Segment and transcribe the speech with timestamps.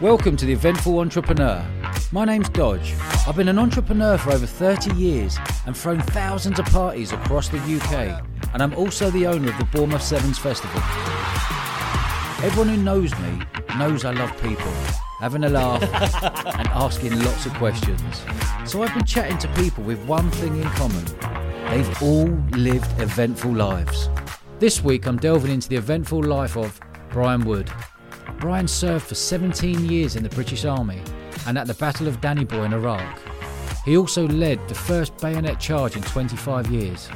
[0.00, 1.66] Welcome to the Eventful Entrepreneur.
[2.12, 2.94] My name's Dodge.
[3.26, 5.36] I've been an entrepreneur for over 30 years
[5.66, 8.22] and thrown thousands of parties across the UK,
[8.54, 10.80] and I'm also the owner of the Bournemouth Sevens Festival.
[12.46, 13.42] Everyone who knows me
[13.76, 14.70] knows I love people,
[15.18, 15.82] having a laugh
[16.58, 18.22] and asking lots of questions.
[18.66, 21.04] So I've been chatting to people with one thing in common
[21.70, 24.08] they've all lived eventful lives.
[24.60, 26.80] This week I'm delving into the eventful life of
[27.10, 27.68] Brian Wood.
[28.36, 31.00] Brian served for 17 years in the British Army
[31.46, 33.18] and at the Battle of Danny Boy in Iraq.
[33.84, 37.08] He also led the first bayonet charge in 25 years.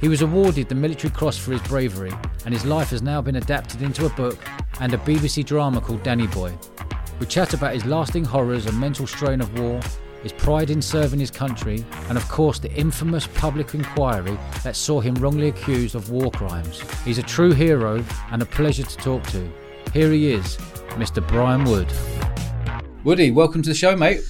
[0.00, 2.12] He was awarded the Military Cross for his bravery,
[2.44, 4.38] and his life has now been adapted into a book
[4.80, 6.52] and a BBC drama called Danny Boy.
[7.20, 9.80] We chat about his lasting horrors and mental strain of war,
[10.22, 15.00] his pride in serving his country, and of course the infamous public inquiry that saw
[15.00, 16.82] him wrongly accused of war crimes.
[17.04, 19.50] He's a true hero and a pleasure to talk to.
[19.92, 20.56] Here he is,
[20.96, 21.26] Mr.
[21.26, 21.92] Brian Wood.
[23.04, 24.20] Woody, welcome to the show, mate.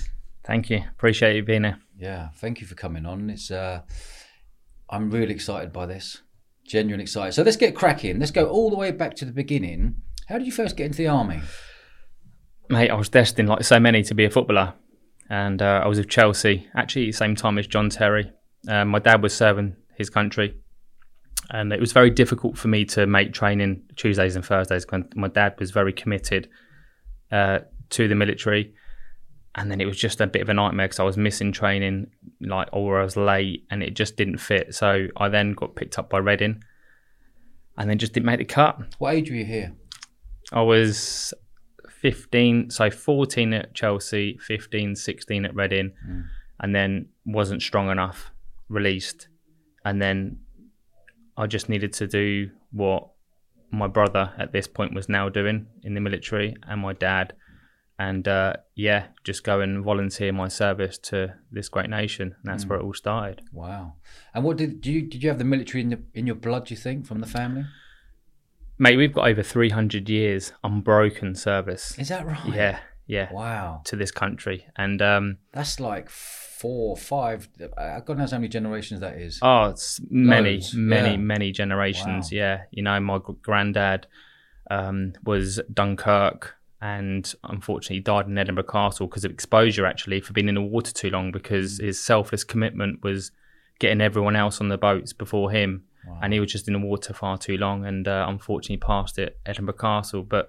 [0.44, 0.82] Thank you.
[0.90, 1.78] Appreciate you being here.
[1.98, 3.30] Yeah, thank you for coming on.
[3.30, 3.82] It's uh,
[4.90, 6.22] I'm really excited by this.
[6.66, 7.32] Genuine excited.
[7.32, 8.18] So let's get cracking.
[8.18, 9.96] Let's go all the way back to the beginning.
[10.28, 11.40] How did you first get into the army?
[12.68, 14.74] Mate, I was destined, like so many, to be a footballer.
[15.28, 18.30] And uh, I was with Chelsea, actually, at the same time as John Terry.
[18.68, 20.56] Um, my dad was serving his country.
[21.50, 25.28] And it was very difficult for me to make training Tuesdays and Thursdays when my
[25.28, 26.48] dad was very committed
[27.30, 28.74] uh, to the military.
[29.54, 32.08] And then it was just a bit of a nightmare because I was missing training,
[32.40, 34.74] like, or I was late and it just didn't fit.
[34.74, 36.62] So I then got picked up by Reading
[37.76, 38.78] and then just didn't make the cut.
[38.98, 39.74] What age were you here?
[40.52, 41.32] I was
[42.00, 46.24] 15, so 14 at Chelsea, 15, 16 at Reading, Mm.
[46.60, 48.30] and then wasn't strong enough,
[48.68, 49.28] released.
[49.84, 50.38] And then
[51.36, 53.08] I just needed to do what
[53.70, 57.32] my brother at this point was now doing in the military and my dad.
[57.98, 62.34] And uh, yeah, just go and volunteer my service to this great nation.
[62.42, 62.68] And that's Mm.
[62.70, 63.42] where it all started.
[63.52, 63.94] Wow.
[64.34, 66.66] And what did do you did you have the military in the, in your blood?
[66.66, 67.64] Do you think from the family?
[68.78, 71.96] Mate, we've got over 300 years unbroken service.
[71.98, 72.52] Is that right?
[72.52, 73.82] Yeah, yeah, Wow.
[73.84, 74.66] to this country.
[74.76, 77.48] And um, That's like four, five.
[77.76, 79.38] I God knows how many generations that is.
[79.42, 81.16] Oh, it's many, Loads, many, yeah.
[81.16, 82.32] many generations.
[82.32, 82.36] Wow.
[82.38, 84.06] Yeah, you know, my granddad
[84.70, 89.84] um, was Dunkirk, and unfortunately died in Edinburgh Castle because of exposure.
[89.86, 91.84] Actually, for being in the water too long, because Mm.
[91.84, 93.30] his selfless commitment was
[93.78, 96.20] getting everyone else on the boats before him, Wow.
[96.22, 99.36] and he was just in the water far too long, and uh, unfortunately passed at
[99.44, 100.22] Edinburgh Castle.
[100.22, 100.48] But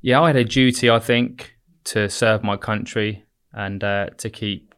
[0.00, 1.56] yeah, I had a duty, I think,
[1.92, 4.74] to serve my country and uh, to keep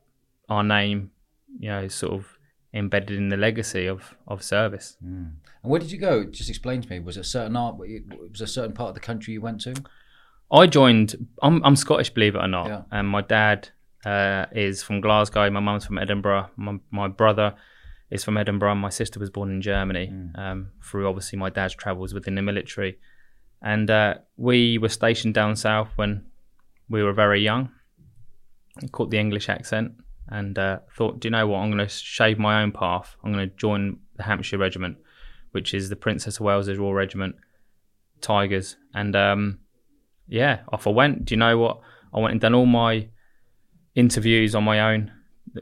[0.49, 1.11] our name,
[1.59, 2.39] you know, sort of
[2.73, 4.97] embedded in the legacy of of service.
[5.05, 5.33] Mm.
[5.63, 6.25] And where did you go?
[6.25, 7.01] Just explain to me.
[7.01, 7.77] Was it a certain art?
[7.79, 9.75] Was a certain part of the country you went to?
[10.53, 11.27] I joined.
[11.43, 12.83] I'm I'm Scottish, believe it or not, Yeah.
[12.91, 13.69] and my dad
[14.05, 15.51] uh, is from Glasgow.
[15.51, 16.51] My mum's from Edinburgh.
[16.57, 17.55] My, my brother
[18.11, 18.75] is from Edinburgh.
[18.77, 20.11] My sister was born in Germany.
[20.13, 20.39] Mm.
[20.39, 22.99] Um, through obviously my dad's travels within the military,
[23.63, 26.27] and uh, we were stationed down south when
[26.91, 27.71] we were very young.
[28.83, 29.93] I caught the English accent
[30.29, 31.59] and uh, thought, do you know what?
[31.59, 33.17] I'm going to shave my own path.
[33.23, 34.99] I'm going to join the Hampshire Regiment,
[35.53, 37.37] which is the Princess of Wales's Royal Regiment,
[38.21, 38.77] Tigers.
[38.95, 39.61] And um,
[40.29, 41.25] yeah, off I went.
[41.25, 41.81] Do you know what?
[42.13, 43.09] I went and done all my
[43.95, 45.13] interviews on my own.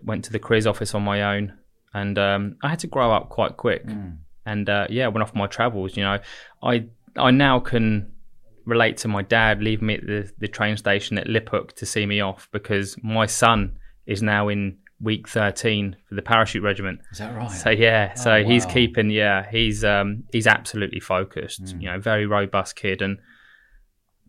[0.02, 1.54] Went to the quiz office on my own,
[1.94, 3.86] and um, I had to grow up quite quick.
[3.86, 4.18] Mm.
[4.44, 5.96] And uh, yeah, went off my travels.
[5.96, 6.18] You know,
[6.62, 6.86] I
[7.16, 8.12] I now can
[8.68, 12.04] relate to my dad leaving me at the, the train station at Liphook to see
[12.06, 17.00] me off because my son is now in week 13 for the parachute regiment.
[17.12, 17.50] Is that right?
[17.50, 21.64] So yeah, so Oh, he's keeping yeah, he's um he's absolutely focused.
[21.64, 21.82] Mm.
[21.82, 23.18] You know, very robust kid and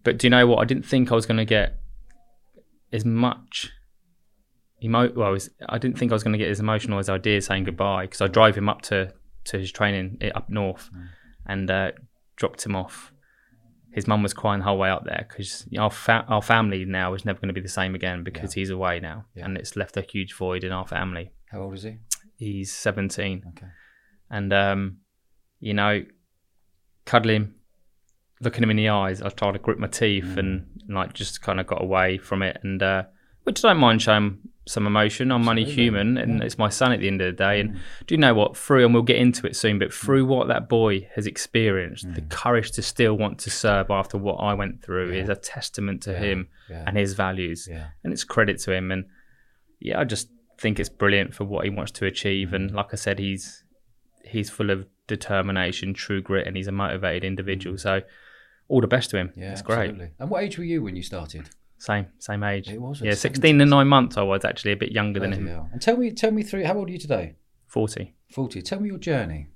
[0.03, 0.59] but do you know what?
[0.59, 1.79] I didn't think I was going to get
[2.93, 3.71] as much
[4.83, 7.17] emo well, as- I didn't think I was going to get as emotional as I
[7.17, 9.13] did saying goodbye because I drove him up to
[9.45, 11.07] to his training up north Mm.
[11.47, 11.91] and uh,
[12.35, 13.11] dropped him off.
[13.99, 17.13] His mum was crying the whole way up there because our fa- our family now
[17.13, 19.45] is never going to be the same again because he's away now, Yeah.
[19.45, 21.31] and it's left a huge void in our family.
[21.51, 21.97] How old is he?
[22.37, 23.67] He's seventeen Okay.
[24.29, 24.81] and um,
[25.59, 26.05] you know,
[27.05, 27.55] cuddling him,
[28.41, 29.21] looking him in the eyes.
[29.21, 30.37] I tried to grip my teeth Mm.
[30.39, 33.03] and like just kind of got away from it, and uh,
[33.43, 34.39] which I don't mind showing
[34.69, 35.31] some emotion.
[35.31, 36.45] I'm only human, and Yeah.
[36.45, 37.59] it's my son at the end of the day.
[37.59, 37.77] And Mm.
[38.07, 38.55] do you know what?
[38.55, 42.21] Through, and we'll get into it soon, but through what that boy has experienced, the
[42.21, 42.29] Mm.
[42.29, 45.23] courage to still want to serve after what I went through Yeah.
[45.23, 46.19] is a testament to Yeah.
[46.19, 47.87] him and his values yeah.
[48.03, 48.91] and it's credit to him.
[48.91, 49.05] And
[49.79, 50.29] yeah, I just
[50.59, 52.53] think it's brilliant for what he wants to achieve.
[52.53, 53.63] And like I said, he's
[54.25, 57.77] he's full of determination, true grit, and he's a motivated individual.
[57.77, 58.01] So
[58.67, 59.31] all the best to him.
[59.35, 59.51] Yeah.
[59.53, 59.89] it's great.
[59.89, 60.09] Absolutely.
[60.19, 61.49] And what age were you when you started?
[61.79, 62.67] Same, same age.
[62.69, 64.17] It was Yeah, 16 and nine months.
[64.17, 65.47] I was actually a bit younger than him.
[65.47, 65.69] hell.
[65.71, 66.65] And tell me, tell me through.
[66.65, 67.35] How old are you today?
[67.67, 68.13] 40.
[68.31, 68.61] Forty.
[68.61, 69.47] Tell me your journey.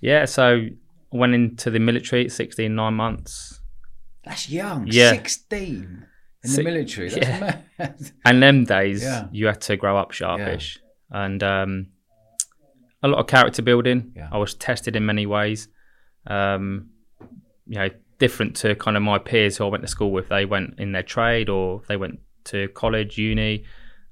[0.00, 0.70] Yeah, so I
[1.16, 3.60] went into the military at 16, nine months.
[4.24, 4.86] That's young.
[4.88, 5.12] Yeah.
[5.12, 6.06] Sixteen
[6.42, 7.08] in the military.
[7.10, 7.60] That's yeah.
[7.78, 8.12] mad.
[8.24, 9.28] And them days, Yeah.
[9.32, 10.78] you had to grow up sharpish.
[11.10, 11.86] And um,
[13.02, 14.12] a lot of character building.
[14.16, 14.28] Yeah.
[14.32, 15.68] I was tested in many ways.
[16.26, 16.88] Um,
[17.66, 17.88] you know,
[18.24, 20.30] different to kind of my peers who I went to school with.
[20.30, 23.64] They went in their trade or they went to college, uni.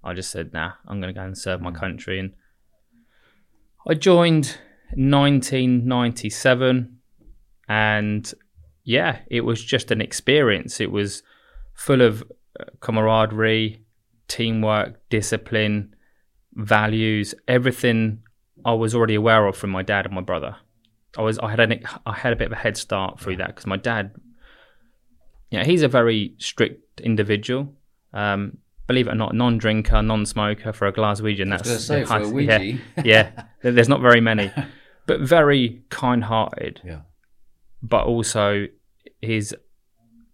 [0.04, 2.18] I just said, nah, I'm going to go and serve my country.
[2.18, 2.34] And
[3.88, 4.58] I joined
[4.96, 6.98] 1997.
[7.70, 8.34] And
[8.84, 10.78] yeah, it was just an experience.
[10.78, 11.22] It was
[11.72, 12.22] full of
[12.60, 13.82] uh, camaraderie,
[14.28, 15.96] teamwork, discipline,
[16.52, 18.18] values, everything
[18.62, 20.56] I was already aware of from my dad and my brother.
[21.16, 23.48] I was I had an I had a bit of a head start through that
[23.48, 24.12] because my dad,
[25.50, 27.74] yeah, he's a very strict individual.
[28.14, 31.50] Um, believe it or not, non-drinker, non-smoker for a Glaswegian.
[31.50, 32.78] That's say for a yeah, Ouija.
[33.04, 33.30] yeah.
[33.62, 34.50] there- There's not very many,
[35.06, 37.00] but very kind-hearted yeah.
[37.82, 38.66] but also
[39.20, 39.54] his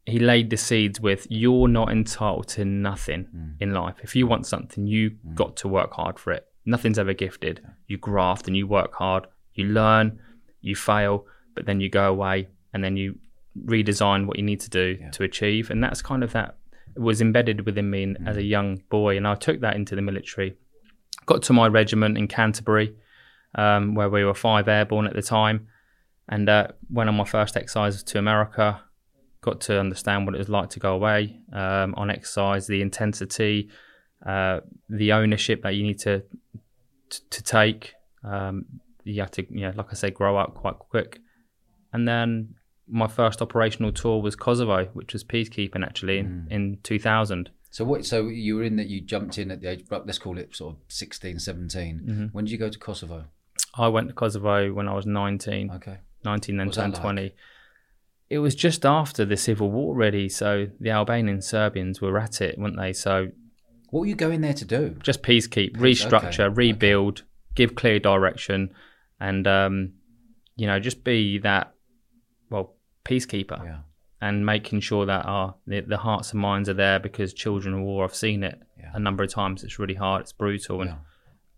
[0.06, 3.54] he laid the seeds with you're not entitled to nothing Mm.
[3.60, 3.96] in life.
[4.02, 6.46] If you want something, you got to work hard for it.
[6.64, 7.60] Nothing's ever gifted.
[7.86, 9.26] You graft and you work hard.
[9.52, 10.18] You learn,
[10.60, 13.18] you fail, but then you go away and then you
[13.64, 15.10] redesign what you need to do Yeah.
[15.10, 15.70] to achieve.
[15.70, 16.56] And that's kind of that
[16.96, 18.40] was embedded within me as Mm.
[18.40, 19.16] a young boy.
[19.16, 20.56] And I took that into the military.
[21.26, 22.94] Got to my regiment in Canterbury,
[23.54, 25.66] um, where we were five airborne at the time
[26.28, 28.80] and uh, went on my first exercise to America.
[29.40, 33.70] Got to understand what it was like to go away um, on exercise, the intensity,
[34.26, 36.22] uh, the ownership that you need to
[37.10, 37.94] to, to take.
[38.24, 38.66] Um,
[39.08, 41.20] you had to, you know, like I say, grow up quite quick.
[41.92, 42.54] And then
[42.86, 47.50] my first operational tour was Kosovo, which was peacekeeping actually in, in 2000.
[47.70, 48.04] So what?
[48.06, 49.84] So you were in that you jumped in at the age.
[49.90, 52.00] Let's call it sort of 16, 17.
[52.00, 52.24] Mm-hmm.
[52.32, 53.24] When did you go to Kosovo?
[53.74, 55.70] I went to Kosovo when I was 19.
[55.72, 55.98] Okay.
[56.24, 57.02] 19 then turned like?
[57.02, 57.34] 20
[58.30, 62.58] it was just after the civil war really so the albanian serbians were at it
[62.58, 63.28] weren't they so
[63.90, 64.96] What were you going there to do?
[65.02, 67.22] just peacekeep Peace, restructure okay, rebuild
[67.54, 68.72] give clear direction
[69.20, 69.92] and um,
[70.56, 71.74] you know just be that
[72.50, 72.74] well
[73.04, 73.78] peacekeeper Yeah.
[74.20, 77.80] and making sure that our the, the hearts and minds are there because children of
[77.80, 78.90] war i've seen it Yeah.
[78.94, 80.96] a number of times it's really hard it's brutal and Yeah.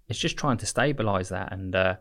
[0.09, 1.97] it's just trying to stabilize that and uh,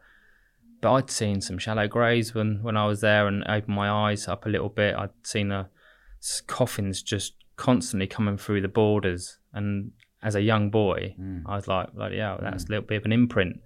[0.82, 4.28] but I'd seen some shallow graves when when I was there and opened my eyes
[4.30, 9.92] up a little bit I'd seen s coffins just constantly coming through the borders and
[10.24, 11.44] as a young boy Mm.
[11.46, 13.60] I was like like yeah that's a little bit of an imprint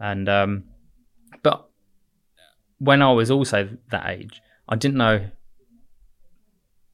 [0.00, 0.64] and um
[2.80, 5.28] when I was also that age I didn't know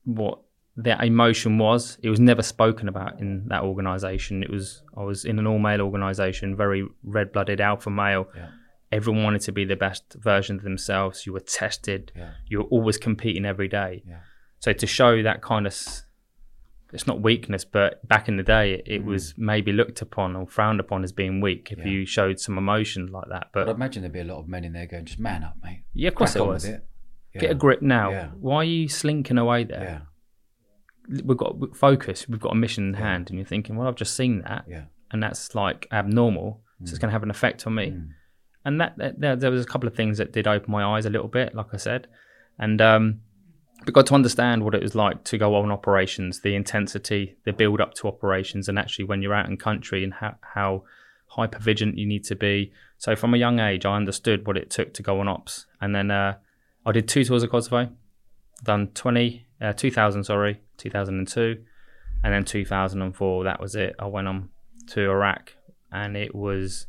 [0.04, 0.40] what
[0.76, 1.98] that emotion was.
[2.02, 4.42] It was never spoken about in that organisation.
[4.42, 8.28] It was I was in an all male organisation, very red blooded alpha male.
[8.34, 8.48] Yeah.
[8.92, 11.26] Everyone wanted to be the best version of themselves.
[11.26, 12.12] You were tested.
[12.14, 12.30] Yeah.
[12.46, 14.02] You were always competing every day.
[14.06, 14.20] Yeah.
[14.60, 15.76] So to show that kind of,
[16.96, 20.46] it's not weakness, but back in the day, it, it was maybe looked upon or
[20.46, 21.84] frowned upon as being weak if Mm.
[21.84, 21.90] Yeah.
[21.92, 23.48] you showed some emotion like that.
[23.52, 25.56] But I'd imagine there'd be a lot of men in there going, "Just man up,
[25.62, 25.84] mate.
[25.94, 26.64] yeah, of course Crack there was.
[26.64, 26.84] it."
[27.34, 27.40] Yeah.
[27.42, 28.10] Get a grip now.
[28.10, 28.28] Yeah.
[28.40, 29.82] Why are you slinking away there?
[29.82, 30.00] Yeah.
[31.24, 34.16] we've got focus, we've got a mission in hand, and you're thinking, well, I've just
[34.16, 34.86] seen that, Yeah.
[35.12, 37.90] and that's like abnormal, so it's going to have an effect on me.
[37.90, 38.08] Mm.
[38.64, 41.06] And that, that there, there was a couple of things that did open my eyes
[41.06, 42.08] a little bit, like I said,
[42.58, 43.20] and um,
[43.94, 47.80] got to understand what it was like to go on operations, the intensity, the build
[47.80, 50.82] up to operations, and actually when you're out in country and how how
[51.28, 52.72] hyper vigilant you need to be.
[52.98, 55.94] So from a young age, I understood what it took to go on ops, and
[55.94, 56.36] then uh,
[56.84, 57.90] I did two tours of Kosovo,
[58.64, 61.62] done 20, uh, 2000, sorry, 2002,
[62.24, 63.44] and then 2004.
[63.44, 63.94] That was it.
[63.98, 64.48] I went on
[64.88, 65.52] to Iraq,
[65.92, 66.86] and it was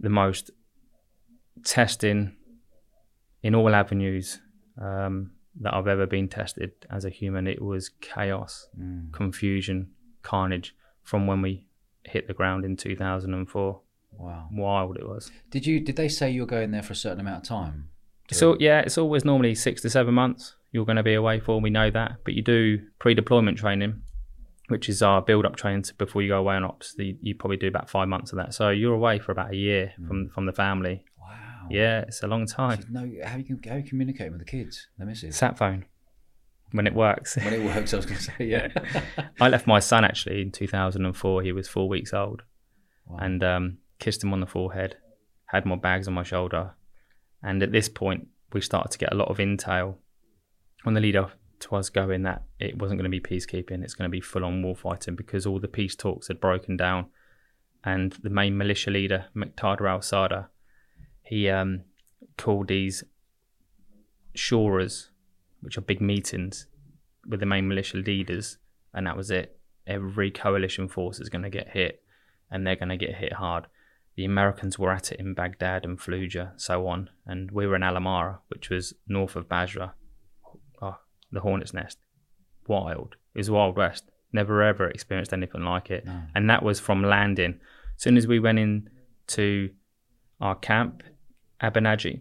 [0.00, 0.50] the most
[1.64, 2.36] testing
[3.42, 4.40] in all avenues
[4.80, 7.46] um, that I've ever been tested as a human.
[7.46, 9.12] It was chaos, Mm.
[9.12, 9.90] confusion,
[10.22, 11.64] carnage from when we
[12.04, 13.80] hit the ground in 2004.
[14.12, 14.48] Wow.
[14.52, 15.30] Wild it was.
[15.50, 15.80] Did you?
[15.80, 17.88] Did they say you were going there for a certain amount of time?
[18.30, 21.60] So yeah, it's always normally six to seven months you're going to be away for.
[21.60, 24.02] We know that, but you do pre-deployment training,
[24.68, 26.94] which is our build-up training to, before you go away on ops.
[26.94, 29.56] The, you probably do about five months of that, so you're away for about a
[29.56, 31.04] year from from the family.
[31.70, 32.84] Yeah, it's a long time.
[32.90, 35.36] No, how you can how you communicate with the kids, the missus?
[35.36, 35.84] Sat phone
[36.72, 37.36] when it works.
[37.36, 38.68] When it works, I was going to say, yeah.
[39.40, 41.42] I left my son actually in 2004.
[41.42, 42.42] He was four weeks old,
[43.06, 43.18] Wow.
[43.20, 44.96] and um, kissed him on the forehead.
[45.46, 46.74] Had my bags on my shoulder,
[47.42, 49.96] and at this point we started to get a lot of intel
[50.84, 53.94] on the lead up to us going that it wasn't going to be peacekeeping, it's
[53.94, 57.06] going to be full on war fighting because all the peace talks had broken down.
[57.84, 60.48] And the main militia leader, Muqtada al Sadr,
[61.28, 61.82] he um,
[62.36, 63.04] called these
[64.36, 65.08] shuras,
[65.60, 66.66] which are big meetings
[67.26, 68.58] with the main militia leaders,
[68.94, 69.58] and that was it.
[69.86, 72.02] Every coalition force is going to get hit,
[72.50, 73.66] and they're going to get hit hard.
[74.16, 77.82] The Americans were at it in Baghdad and Fallujah, so on, and we were in
[77.82, 79.94] Al Amara, which was north of Basra,
[80.82, 80.96] oh,
[81.30, 81.98] the Hornet's Nest.
[82.66, 83.16] Wild.
[83.34, 84.04] It was Wild West.
[84.32, 86.22] Never ever experienced anything like it, No.
[86.34, 87.60] and that was from landing.
[87.96, 88.90] As soon as we went in
[89.28, 89.70] to
[90.40, 91.02] our camp,
[91.60, 92.20] Abu Naji,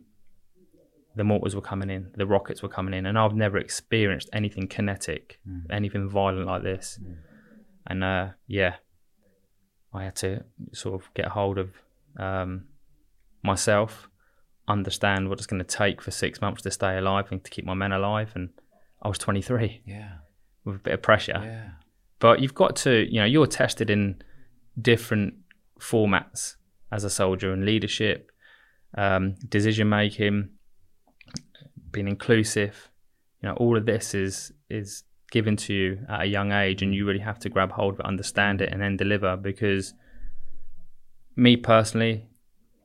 [1.16, 4.68] the mortars were coming in, the rockets were coming in, and I've never experienced anything
[4.68, 5.40] kinetic,
[5.70, 7.00] anything violent like this.
[7.88, 8.76] And uh, yeah,
[9.94, 11.70] I had to sort of get hold of
[12.18, 12.66] um,
[13.44, 14.10] myself,
[14.68, 17.66] understand what it's going to take for six months to stay alive and to keep
[17.66, 18.32] my men alive.
[18.36, 18.50] And
[19.02, 20.10] I was 23 Yeah.
[20.66, 21.40] with a bit of pressure.
[21.44, 21.70] Yeah.
[22.20, 24.22] But you've got to, you know, you're tested in
[24.80, 25.36] different
[25.80, 26.56] formats
[26.92, 28.32] as a soldier and leadership,
[28.96, 30.50] um, decision making,
[31.92, 32.90] being inclusive.
[33.42, 36.94] You know, all of this is is given to you at a young age, and
[36.96, 39.36] you really have to grab hold of it, understand it, and then deliver.
[39.38, 39.94] Because
[41.36, 42.28] me personally,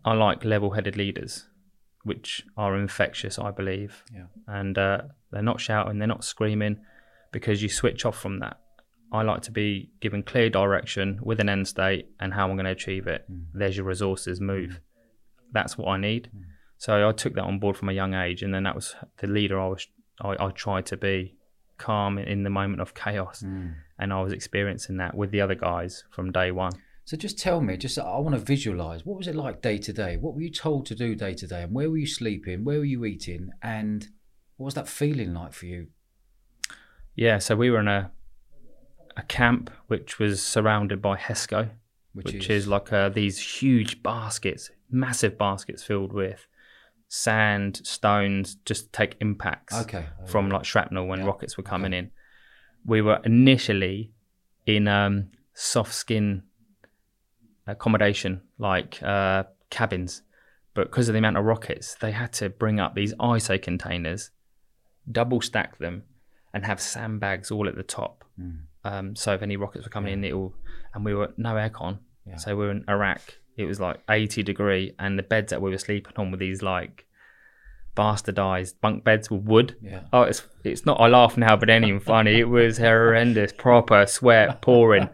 [0.04, 1.46] I like level-headed leaders,
[2.04, 4.26] which are infectious, I believe, Yeah.
[4.46, 6.78] and uh, they're not shouting, they're not screaming,
[7.32, 8.58] because you switch off from that.
[9.12, 12.64] I like to be given clear direction with an end state and how I'm going
[12.64, 13.24] to achieve it.
[13.54, 14.80] There's your resources, move.
[15.52, 16.30] That's what I need.
[16.34, 16.42] Mm.
[16.78, 19.26] So I took that on board from a young age, and then that was the
[19.26, 19.86] leader I was.
[20.20, 21.36] I, I tried to be
[21.78, 23.74] calm in the moment of chaos, mm.
[23.98, 26.72] and I was experiencing that with the other guys from day one.
[27.04, 29.04] So just tell me, just I want to visualize.
[29.04, 30.16] What was it like day to day?
[30.16, 31.62] What were you told to do day to day?
[31.62, 32.64] And where were you sleeping?
[32.64, 33.50] Where were you eating?
[33.60, 34.08] And
[34.56, 35.88] what was that feeling like for you?
[37.16, 38.12] Yeah, so we were in a
[39.16, 41.70] a camp which was surrounded by HESCO,
[42.14, 46.46] Which, which, is, like uh, these huge baskets, massive baskets filled with
[47.08, 51.92] sand, stones, just to take impacts okay from like shrapnel when Yeah, rockets were coming
[51.92, 52.10] in.
[52.84, 54.12] We were initially
[54.66, 56.42] in um, soft skin
[57.66, 60.22] accommodation, like uh, cabins,
[60.74, 64.30] but because of the amount of rockets, they had to bring up these ISO containers,
[65.10, 66.04] double stack them,
[66.54, 68.24] and have sandbags all at the top.
[68.40, 68.60] Mm.
[68.84, 70.54] Um, so if any rockets were coming in, it will.
[70.94, 72.36] And we were no aircon, Yeah.
[72.36, 73.20] so we were in Iraq.
[73.56, 76.62] It was like 80 degree, and the beds that we were sleeping on were these
[76.62, 77.06] like
[77.96, 79.76] bastardized bunk beds with wood.
[79.82, 80.02] Yeah.
[80.12, 81.00] Oh, it's it's not.
[81.00, 82.38] I laugh now, but it ain't even funny.
[82.38, 85.08] It was horrendous, proper sweat pouring.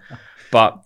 [0.53, 0.83] But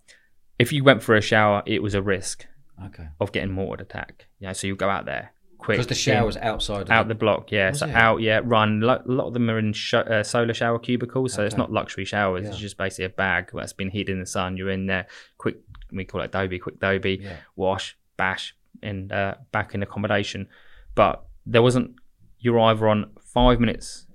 [0.59, 2.47] if you went for a shower, it was a risk
[2.87, 3.09] Okay.
[3.21, 4.27] of getting mortared attack.
[4.39, 5.32] Yeah, so you go out there
[5.63, 6.83] quick Because the in- shower's outside.
[6.83, 7.51] Of out the block.
[7.53, 7.95] Yeah, Was so it?
[7.95, 8.19] out.
[8.21, 8.83] Yeah, run.
[8.83, 12.05] A lot of them are in sh- uh, solar shower cubicles, so it's not luxury
[12.05, 12.47] showers.
[12.49, 14.57] It's just basically a bag that's been heated in the sun.
[14.57, 15.07] You're in there,
[15.39, 15.57] quick.
[15.93, 17.37] We call it Dobie, quick Dobie Yeah.
[17.57, 20.49] wash, bash, and uh, back in accommodation.
[20.95, 21.93] But there wasn't.
[22.39, 24.07] You're either on five minutes.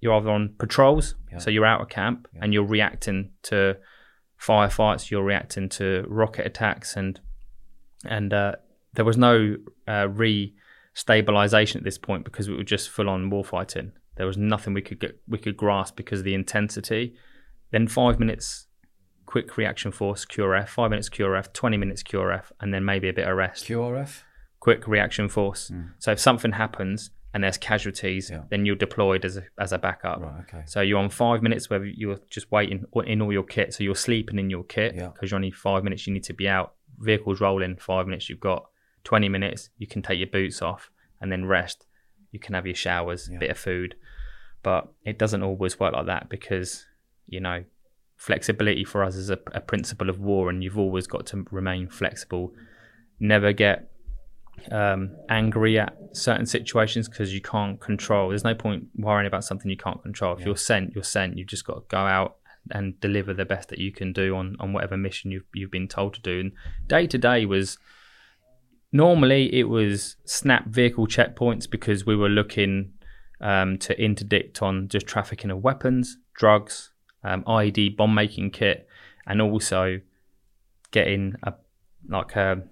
[0.00, 1.38] You're either on patrols, Yeah.
[1.38, 2.40] so you're out of camp, Yeah.
[2.44, 3.76] and you're reacting to
[4.40, 5.10] firefights.
[5.10, 7.18] You're reacting to rocket attacks, and
[8.04, 8.56] and uh,
[8.94, 9.56] there was no
[9.88, 10.08] uh,
[10.96, 13.92] re-stabilization at this point because we were just full-on war fighting.
[14.16, 17.14] There was nothing we could get we could grasp because of the intensity.
[17.70, 18.66] Then five minutes
[19.26, 23.28] quick reaction force QRF, five minutes QRF, twenty minutes QRF, and then maybe a bit
[23.28, 23.66] of rest.
[23.66, 24.22] QRF.
[24.60, 25.68] Quick reaction force.
[25.68, 25.82] Hmm.
[25.98, 28.44] So if something happens and there's casualties, Yeah.
[28.48, 30.20] then you're deployed as a as a backup.
[30.22, 30.40] Right.
[30.48, 30.62] Okay.
[30.66, 33.74] So you're on five minutes where you're just waiting in all your kit.
[33.74, 35.08] So you're sleeping in your kit Yeah.
[35.08, 36.06] because you're only five minutes.
[36.06, 36.72] You need to be out.
[37.00, 37.76] Vehicles rolling.
[37.76, 38.30] Five minutes.
[38.30, 38.64] You've got
[39.10, 39.70] twenty minutes.
[39.78, 41.86] You can take your boots off and then rest.
[42.32, 43.38] You can have your showers, Yeah.
[43.38, 43.94] bit of food,
[44.62, 46.84] but it doesn't always work like that because
[47.34, 47.64] you know
[48.16, 51.88] flexibility for us is a, a principle of war, and you've always got to remain
[51.88, 52.52] flexible.
[53.20, 53.90] Never get
[54.72, 58.30] um, angry at certain situations because you can't control.
[58.30, 60.32] There's no point worrying about something you can't control.
[60.34, 60.46] If Yeah.
[60.46, 61.36] you're sent, you're sent.
[61.36, 62.36] You've just got to go out
[62.70, 65.86] and deliver the best that you can do on, on whatever mission you've you've been
[65.88, 66.40] told to do.
[66.40, 66.52] And
[66.88, 67.78] day to day was
[68.92, 72.92] normally it was snap vehicle checkpoints because we were looking
[73.40, 76.92] um, to interdict on just trafficking of weapons, drugs,
[77.24, 78.86] um, IED bomb making kit,
[79.26, 80.00] and also
[80.90, 81.52] getting a
[82.08, 82.62] like a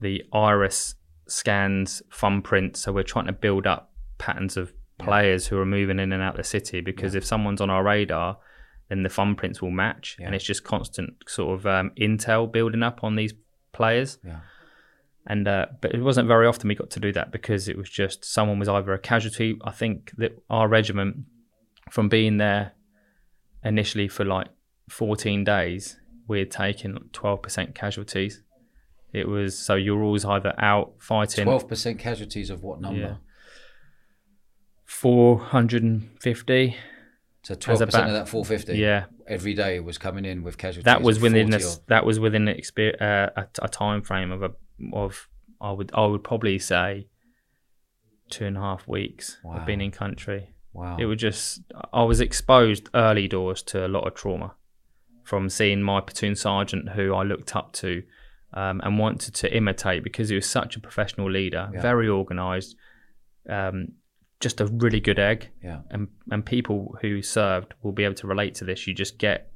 [0.00, 0.94] the iris
[1.28, 2.76] scans thumbprint.
[2.76, 6.36] So we're trying to build up patterns of players who are moving in and out
[6.36, 8.38] the city because if someone's on our radar,
[8.88, 10.26] then the thumbprints will match, Yeah.
[10.26, 13.32] and it's just constant sort of um, intel building up on these
[13.72, 14.18] players.
[14.24, 14.40] Yeah.
[15.30, 17.90] And uh, but it wasn't very often we got to do that because it was
[17.90, 19.58] just someone was either a casualty.
[19.62, 21.18] I think that our regiment
[21.90, 22.72] from being there
[23.62, 24.48] initially for like
[24.88, 28.42] 14 days, we had taken 12% casualties.
[29.12, 33.00] It was so you're always either out fighting Twelve percent casualties of what number?
[33.00, 33.14] Yeah.
[34.86, 36.76] 450.
[37.42, 38.76] So twelve percent about- of that four fifty.
[38.78, 40.84] Yeah, Every day was coming in with casualties.
[40.84, 42.52] that was within a, that was within uh,
[43.36, 44.50] a, a time frame of a
[44.92, 45.28] of
[45.60, 47.08] I would I would probably say
[48.30, 49.56] two and a half weeks Wow.
[49.58, 50.50] of being in country.
[50.72, 50.96] Wow.
[50.98, 54.54] It was just I was exposed early doors to a lot of trauma
[55.24, 58.02] from seeing my platoon sergeant who I looked up to
[58.54, 61.82] um, and wanted to imitate because he was such a professional leader, Yeah.
[61.82, 62.76] very organised,
[63.48, 63.88] um,
[64.40, 65.50] just a really good egg.
[65.62, 65.80] yeah.
[65.90, 68.86] And and people who served will be able to relate to this.
[68.86, 69.50] You just get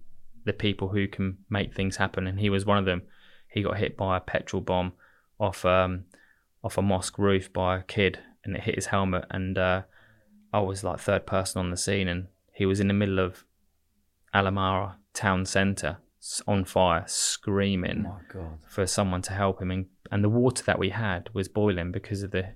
[0.45, 3.02] the people who can make things happen, and he was one of them.
[3.49, 4.93] He got hit by a petrol bomb
[5.39, 6.05] off um,
[6.62, 9.25] off a mosque roof by a kid, and it hit his helmet.
[9.31, 9.83] And uh,
[10.53, 13.45] I was like third person on the scene, and he was in the middle of
[14.35, 15.99] Al Amara town centre,
[16.47, 18.59] on fire, Oh screaming god.
[18.69, 22.23] for someone to help him and, and the water that we had was boiling because
[22.23, 22.53] of the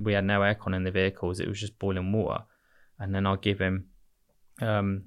[0.00, 2.44] we had no aircon in the vehicles it was just boiling water
[2.98, 3.86] and then i'll give him
[4.60, 5.04] um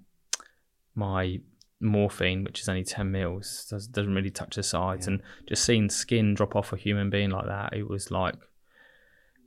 [0.95, 1.39] my
[1.81, 5.13] morphine which is only 10 mils does, doesn't really touch the sides Yeah.
[5.13, 8.35] and just seeing skin drop off a human being like that it was like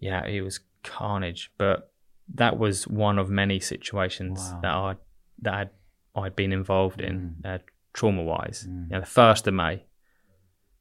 [0.00, 1.92] yeah it was carnage but
[2.34, 4.60] that was one of many situations Wow.
[4.62, 4.96] that i
[5.42, 5.70] that I'd,
[6.16, 7.54] i'd been involved in Mm.
[7.54, 7.58] uh,
[7.92, 8.90] trauma wise Mm.
[8.90, 9.84] know, the first of may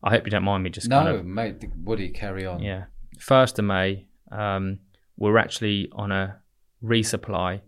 [0.04, 1.64] I hope you don't mind me just No, kind of mate.
[1.84, 2.60] Woody, carry on.
[2.64, 2.86] yeah.
[3.20, 4.80] First of May, um,
[5.16, 6.38] we're actually on a
[6.84, 7.62] resupply.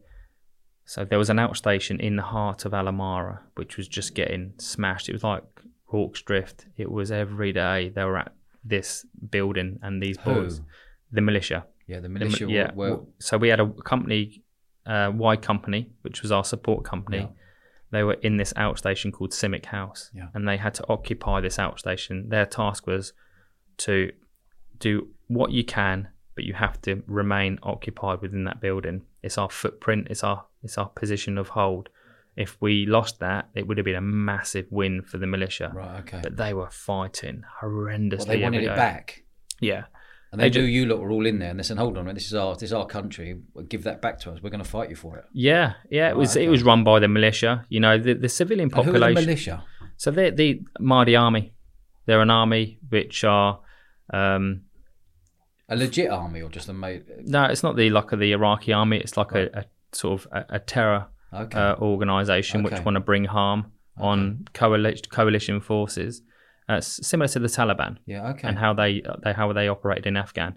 [0.85, 4.53] So there was an outstation in the heart of Al Amara, which was just getting
[4.57, 5.07] smashed.
[5.09, 5.43] It was like
[5.91, 6.65] Rorke's Drift.
[6.77, 10.33] It was every day they were at this building and these Who?
[10.33, 10.61] boys,
[11.11, 11.65] the militia.
[11.87, 12.47] Yeah, the The mi- militia.
[12.49, 12.71] yeah.
[12.73, 14.43] Were, were, So we had a company,
[14.85, 17.19] uh, Y Company, which was our support company.
[17.19, 17.27] Yeah.
[17.91, 20.27] They were in this outstation called CIMIC House, Yeah.
[20.33, 22.29] and they had to occupy this outstation.
[22.29, 23.13] Their task was
[23.77, 24.11] to
[24.79, 29.03] do what you can, but you have to remain occupied within that building.
[29.21, 30.07] It's our footprint.
[30.09, 31.89] It's our it's our position of hold.
[32.35, 35.71] If we lost that, it would have been a massive win for the militia.
[35.73, 35.99] right.
[35.99, 36.19] Okay.
[36.23, 38.17] But they were fighting horrendously.
[38.17, 38.75] well, they wanted it day.
[38.75, 39.23] back,
[39.61, 39.83] Yeah,
[40.31, 41.95] and they, They knew ju- you lot were all in there, and they said, "Hold
[41.97, 43.39] on, man, this is our this is our country.
[43.69, 44.41] Give that back to us.
[44.41, 46.45] We're going to fight you for it." Yeah, yeah, it Right, was okay.
[46.45, 47.65] it was run by the militia.
[47.69, 49.25] You know, the, the civilian And who are the population.
[49.25, 49.63] militia?
[49.97, 51.53] so they're the Mahdi army.
[52.07, 53.59] They're an army which are
[54.11, 54.63] um,
[55.69, 57.03] A legit army or just a mate?
[57.25, 58.97] no, it's not the like of the Iraqi army.
[58.97, 59.65] It's like a, a
[59.95, 61.57] sort of a, a terror Okay.
[61.59, 66.21] uh, organization which want to bring harm on coalition coalition forces,
[66.69, 67.97] uh, similar to the Taliban.
[68.05, 68.29] yeah.
[68.29, 68.47] Okay.
[68.47, 70.55] and how they they how they operated in Afghan.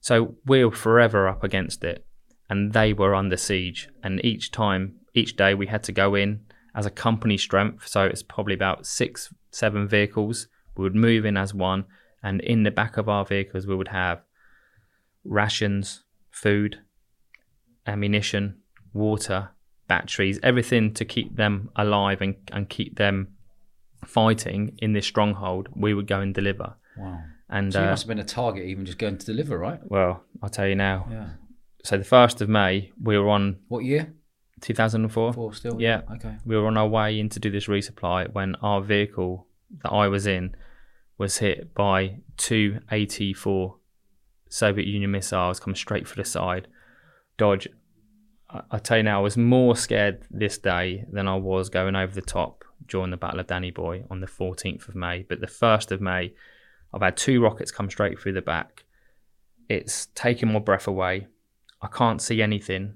[0.00, 2.06] So we were forever up against it,
[2.48, 3.88] and they were under siege.
[4.02, 6.40] And each time, each day, we had to go in
[6.74, 7.86] as a company strength.
[7.88, 10.48] So it's probably about six, seven vehicles.
[10.76, 11.84] We would move in as one,
[12.22, 14.22] and in the back of our vehicles, we would have
[15.24, 16.78] rations, food,
[17.88, 18.56] ammunition,
[18.92, 19.50] water,
[19.88, 23.28] batteries, everything to keep them alive and, and keep them
[24.04, 25.68] fighting in this stronghold.
[25.74, 26.74] We would go and deliver.
[26.96, 27.22] wow.
[27.50, 29.80] And So you uh, must have been a target even just going to deliver, right?
[29.84, 31.06] well, I'll tell you now.
[31.10, 31.28] Yeah.
[31.82, 34.12] So the first of May, we were on What year?
[34.60, 35.32] 2004.
[35.32, 35.80] Four still.
[35.80, 36.02] Yeah.
[36.16, 36.36] Okay.
[36.44, 39.46] We were on our way in to do this resupply when our vehicle
[39.82, 40.54] that I was in
[41.16, 43.76] was hit by two 84
[44.50, 46.68] Soviet Union missiles coming straight for the side.
[47.38, 47.66] Dodge.
[48.50, 51.96] I, I tell you now, I was more scared this day than I was going
[51.96, 55.22] over the top during the Battle of Danny Boy on the 14th of May.
[55.26, 56.34] But the 1st of May,
[56.92, 58.84] I've had two rockets come straight through the back.
[59.68, 61.26] It's taken my breath away.
[61.82, 62.94] I can't see anything.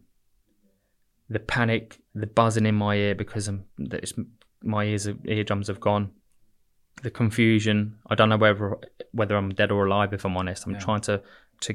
[1.29, 4.13] The panic, the buzzing in my ear because I'm, that it's,
[4.63, 6.11] my ears, eardrums have gone.
[7.03, 7.97] The confusion.
[8.09, 8.77] I don't know whether
[9.13, 10.13] whether I'm dead or alive.
[10.13, 10.79] If I'm honest, I'm Yeah.
[10.79, 11.23] trying to
[11.63, 11.75] to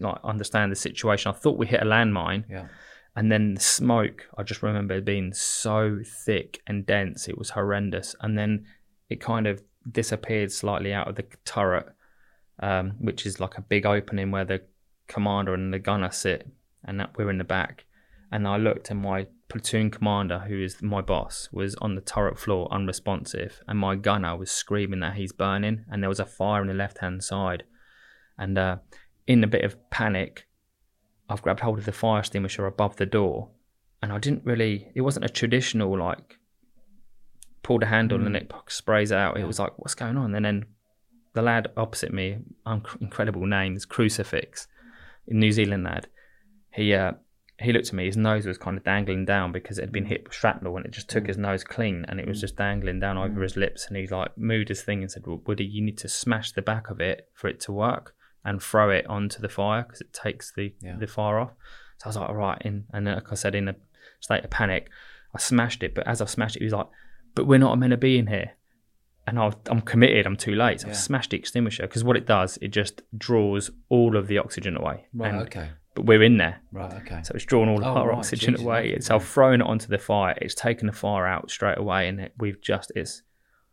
[0.00, 1.30] like understand the situation.
[1.30, 2.66] I thought we hit a landmine, Yeah.
[3.14, 4.28] and then the smoke.
[4.36, 7.28] I just remember being so thick and dense.
[7.28, 8.66] It was horrendous, and then
[9.08, 11.86] it kind of disappeared slightly out of the turret,
[12.60, 14.62] um, which is like a big opening where the
[15.08, 16.48] commander and the gunner sit,
[16.84, 17.84] and that we're in the back.
[18.32, 22.36] And I looked, and my platoon commander, who is my boss, was on the turret
[22.38, 26.60] floor, unresponsive, and my gunner was screaming that he's burning, and there was a fire
[26.60, 27.62] on the left hand side.
[28.36, 28.76] And uh,
[29.26, 30.46] in a bit of panic,
[31.28, 33.50] I've grabbed hold of the fire extinguisher above the door,
[34.02, 34.90] and I didn't really.
[34.94, 36.38] It wasn't a traditional like
[37.62, 39.36] pull the handle and it sprays out.
[39.36, 40.34] It was like, what's going on?
[40.36, 40.66] And then
[41.34, 42.38] the lad opposite me,
[43.00, 44.68] incredible name, is Crucifix,
[45.26, 46.06] New Zealand lad.
[46.70, 47.12] He uh,
[47.58, 48.04] he looked at me.
[48.06, 50.84] His nose was kind of dangling down because it had been hit with shrapnel, and
[50.86, 51.28] it just took Mm.
[51.28, 53.86] his nose clean, and it was just dangling down over his lips.
[53.88, 56.62] And he like moved his thing and said, "Well, Woody, you need to smash the
[56.62, 58.14] back of it for it to work,
[58.46, 60.96] and throw it onto the fire because it takes the Yeah.
[60.98, 61.50] the fire off."
[61.98, 63.76] So I was like, "All right," in, and like I said, in a
[64.20, 64.88] state of panic,
[65.34, 65.94] I smashed it.
[65.94, 66.88] But as I smashed it, he was like,
[67.34, 68.52] "But we're not meant to be in here."
[69.26, 70.24] And I was, I'm committed.
[70.24, 70.80] I'm too late.
[70.82, 70.96] So I Yeah.
[70.96, 75.06] smashed the extinguisher because what it does, it just draws all of the oxygen away.
[75.12, 75.32] Right.
[75.34, 75.70] And- okay.
[75.96, 76.60] But we're in there.
[76.72, 76.92] Right.
[77.02, 77.22] Okay.
[77.24, 78.90] So it's drawn all Oh, our right, oxygen Jesus, away.
[78.90, 79.28] It's I've right.
[79.28, 80.36] thrown it onto the fire.
[80.42, 83.22] It's taken the fire out straight away, and it, we've just it's.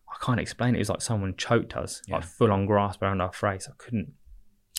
[0.09, 0.79] I can't explain it.
[0.79, 3.67] It's like someone choked us, like full on grasp around our face.
[3.69, 4.13] I couldn't,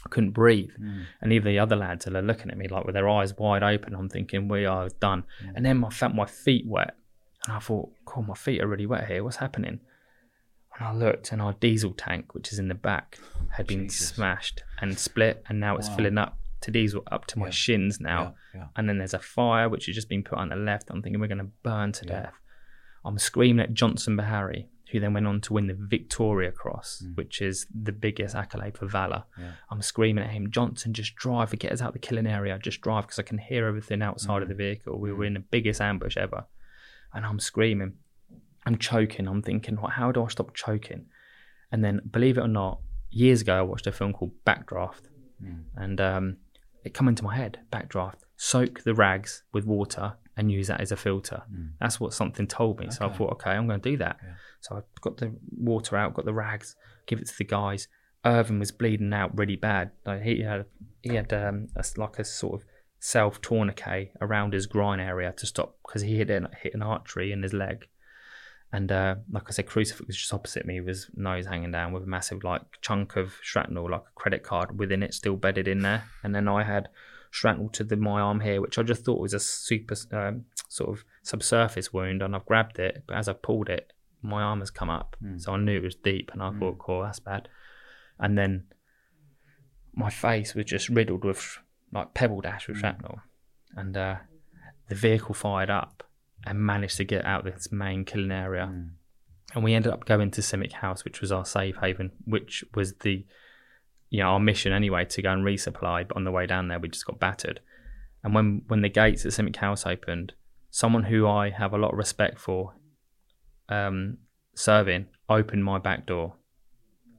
[0.05, 0.71] I couldn't breathe.
[0.81, 1.05] Mm.
[1.23, 3.95] And even the other lads are looking at me like with their eyes wide open.
[3.95, 5.25] I'm thinking we are done.
[5.43, 5.53] Mm.
[5.57, 6.95] And then I felt my feet wet,
[7.47, 9.25] and I thought, "God, my feet are really wet here.
[9.25, 9.81] What's happening?"
[10.77, 13.19] And I looked, and our diesel tank, which is in the back,
[13.53, 14.09] had been Jesus.
[14.09, 15.97] smashed and split, and now it's Wow.
[15.97, 17.51] filling up to diesel up to my Yeah.
[17.53, 18.61] shins now Yeah.
[18.61, 18.67] Yeah.
[18.77, 20.91] and then there's a fire which has just been put on the left.
[20.91, 22.33] I'm thinking we're going to burn to death.
[23.05, 27.43] I'm screaming at Johnson Beharry, who then went on to win the Victoria Cross, which
[27.43, 29.25] is the biggest accolade for valour.
[29.37, 29.43] Mm.
[29.43, 29.53] Yeah.
[29.71, 32.81] I'm screaming at him, Johnson, just drive, get us out of the killing area, just
[32.81, 34.43] drive, because I can hear everything outside Mm.
[34.43, 35.01] of the vehicle.
[35.01, 36.45] We were in the biggest ambush ever,
[37.13, 37.95] and I'm screaming,
[38.65, 39.27] I'm choking.
[39.27, 39.95] I'm thinking, "What?
[39.95, 41.07] how do I stop choking?
[41.73, 42.81] And then, believe it or not,
[43.11, 45.09] years ago I watched a film called Backdraft,
[45.43, 45.65] Mm.
[45.75, 46.37] and um,
[46.85, 47.59] it come into my head.
[47.73, 51.43] Backdraft, soak the rags with water and use that as a filter.
[51.81, 52.91] That's what something told me.
[52.91, 53.17] So I Mm.
[53.17, 54.19] Thought, okay, I'm going to do that.
[54.23, 54.35] Yeah.
[54.61, 57.89] So I got the water out, got the rags, give it to the guys.
[58.25, 59.91] Irvin was bleeding out really bad.
[60.07, 60.65] Like he had,
[61.03, 62.67] he had um, a, like a sort of
[62.99, 67.33] self tourniquet around his groin area to stop because he hit an, hit an artery
[67.33, 67.87] in his leg.
[68.73, 71.93] And uh, like I said, Crucifix was just opposite me, with his nose hanging down
[71.93, 75.69] with a massive like chunk of shrapnel, like a credit card within it, still bedded
[75.69, 76.05] in there.
[76.25, 76.89] And then I had
[77.35, 80.91] shrapnel to the my arm here, which I just thought was a super um, sort
[80.91, 83.93] of subsurface wound, and I've grabbed it, but as I pulled it,
[84.23, 87.03] my arm has come up, so I knew it was deep, and I thought, "Cool,
[87.03, 87.49] that's bad."
[88.21, 88.67] And then
[89.93, 91.59] my face was just riddled with
[91.93, 93.19] like pebble dash with shrapnel,
[93.77, 94.17] and uh,
[94.89, 96.05] the vehicle fired up
[96.47, 98.71] and managed to get out this main killing area.
[98.73, 98.91] Mm.
[99.57, 102.95] And we ended up going to CIMIC House, which was our safe haven, which was
[102.99, 103.27] the
[104.15, 106.07] you know our mission anyway to go and resupply.
[106.07, 107.59] But on the way down there, we just got battered.
[108.23, 110.35] And when when the gates at CIMIC House opened,
[110.71, 112.75] someone who I have a lot of respect for,
[113.69, 114.19] um,
[114.55, 116.37] serving, opened my back door,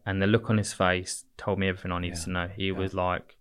[0.05, 2.23] and the look on his face told me everything I needed Yeah.
[2.25, 2.47] to know.
[2.55, 3.35] He was like,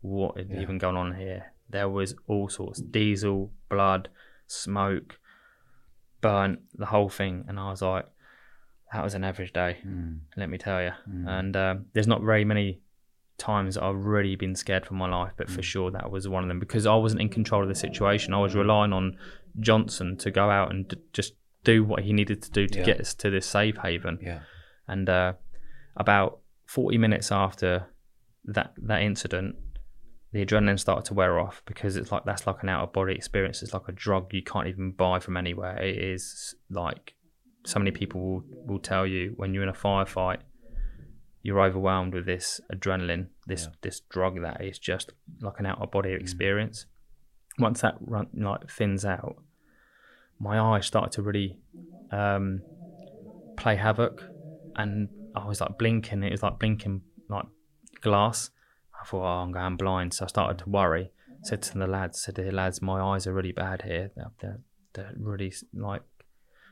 [0.00, 0.60] "What is Yeah.
[0.62, 4.08] even going on here?" There was all sorts: diesel, blood,
[4.46, 5.18] smoke,
[6.20, 7.44] burnt, the whole thing.
[7.48, 8.06] And I was like,
[8.92, 10.20] "That was an average day." Mm.
[10.36, 10.92] let me tell you.
[11.08, 11.28] Mm.
[11.38, 12.80] And um, there's not very many
[13.50, 15.54] times I've really been scared for my life, but Mm.
[15.56, 18.32] for sure that was one of them because I wasn't in control of the situation.
[18.34, 19.16] I was relying on
[19.60, 22.84] Johnson to go out and d- just do what he needed to do to Yeah.
[22.90, 24.18] get us to this safe haven.
[24.22, 24.40] Yeah.
[24.88, 25.32] And uh,
[25.96, 27.86] about 40 minutes after
[28.44, 29.56] that that incident,
[30.32, 33.14] the adrenaline started to wear off because it's like that's like an out of body
[33.14, 33.62] experience.
[33.62, 35.76] It's like a drug you can't even buy from anywhere.
[35.82, 37.14] It is like
[37.64, 40.38] so many people will, will tell you when you're in a firefight,
[41.42, 43.74] you're overwhelmed with this adrenaline, this Yeah.
[43.82, 46.86] this drug that is just like an out of body experience.
[47.58, 49.42] Once that run like thins out,
[50.38, 51.58] my eyes started to really
[52.10, 52.64] um,
[53.56, 54.22] play havoc,
[54.76, 56.22] and I was like blinking.
[56.22, 57.46] It was like blinking like
[58.00, 58.50] glass.
[59.00, 60.14] I thought, oh, I'm going blind.
[60.14, 61.12] So I started to worry.
[61.42, 64.10] Said to the lads, said, "Hey lads, my eyes are really bad here.
[64.14, 64.60] They're, they're,
[64.94, 66.02] they're really like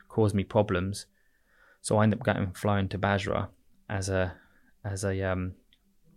[0.09, 1.07] cause me problems."
[1.83, 3.51] So I ended up getting flown to Basra
[3.89, 4.35] as a
[4.85, 5.55] as a um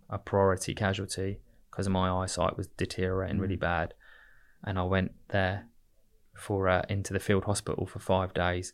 [0.09, 3.93] a priority casualty because my eyesight was deteriorating really bad,
[4.63, 5.67] and I went there
[6.35, 8.73] for uh, into the field hospital for five days,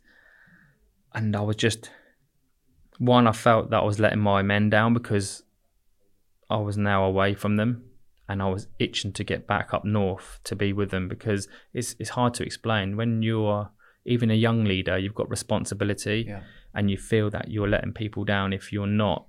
[1.13, 1.91] and I was just
[2.97, 3.28] one.
[3.28, 5.43] I felt that I was letting my men down because
[6.49, 7.84] I was now away from them,
[8.28, 11.95] and I was itching to get back up north to be with them because it's
[11.99, 13.69] it's hard to explain when you're
[14.06, 14.97] even a young leader.
[14.97, 16.41] You've got responsibility, Yeah.
[16.73, 19.25] and you feel that you're letting people down if you're not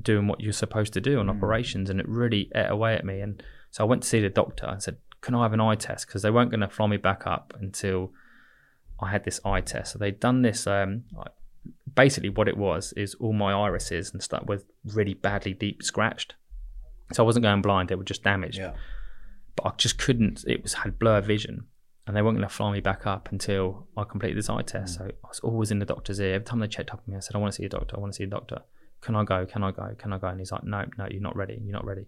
[0.00, 3.20] doing what you're supposed to do on operations, and it really ate away at me.
[3.20, 5.74] And so I went to see the doctor and said, "Can I have an eye
[5.74, 8.12] test?" Because they weren't going to fly me back up until
[9.00, 9.92] I had this eye test.
[9.92, 10.66] So they'd done this.
[10.66, 11.04] Um,
[11.94, 16.34] basically, what it was is all my irises and stuff were really badly deep scratched.
[17.12, 18.72] So I wasn't going blind; they were just damaged Yeah.
[19.56, 20.44] but I just couldn't.
[20.46, 21.66] It was had blurred vision,
[22.06, 24.94] and they weren't going to fly me back up until I completed this eye test.
[24.96, 26.34] So I was always in the doctor's ear.
[26.36, 27.96] Every time they checked up on me, I said, "I want to see a doctor.
[27.96, 28.62] I want to see a doctor.
[29.02, 29.44] Can I go?
[29.46, 29.94] Can I go?
[29.98, 31.58] Can I go?" And he's like, "No, no, you're not ready.
[31.62, 32.06] You're not ready."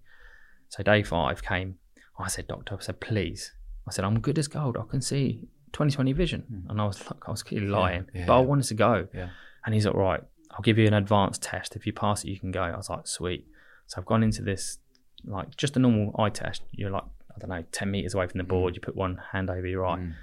[0.68, 1.76] So day five came.
[2.18, 3.52] I said, "Doctor," I said, "Please,
[3.86, 4.76] I said, I'm good as gold.
[4.78, 6.64] I can see 2020 vision.
[6.68, 8.16] And I was like, I was clearly lying, Hmm.
[8.18, 9.08] yeah, but I wanted to go.
[9.12, 9.28] Yeah.
[9.66, 11.74] And he's like, right, I'll give you an advanced test.
[11.76, 12.62] If you pass it, you can go.
[12.62, 13.46] I was like, sweet.
[13.88, 14.78] So I've gone into this,
[15.24, 16.62] like just a normal eye test.
[16.72, 17.02] You're like,
[17.34, 18.74] I don't know, 10 meters away from the board.
[18.74, 19.98] You put one hand over your eye.
[19.98, 20.14] Mm.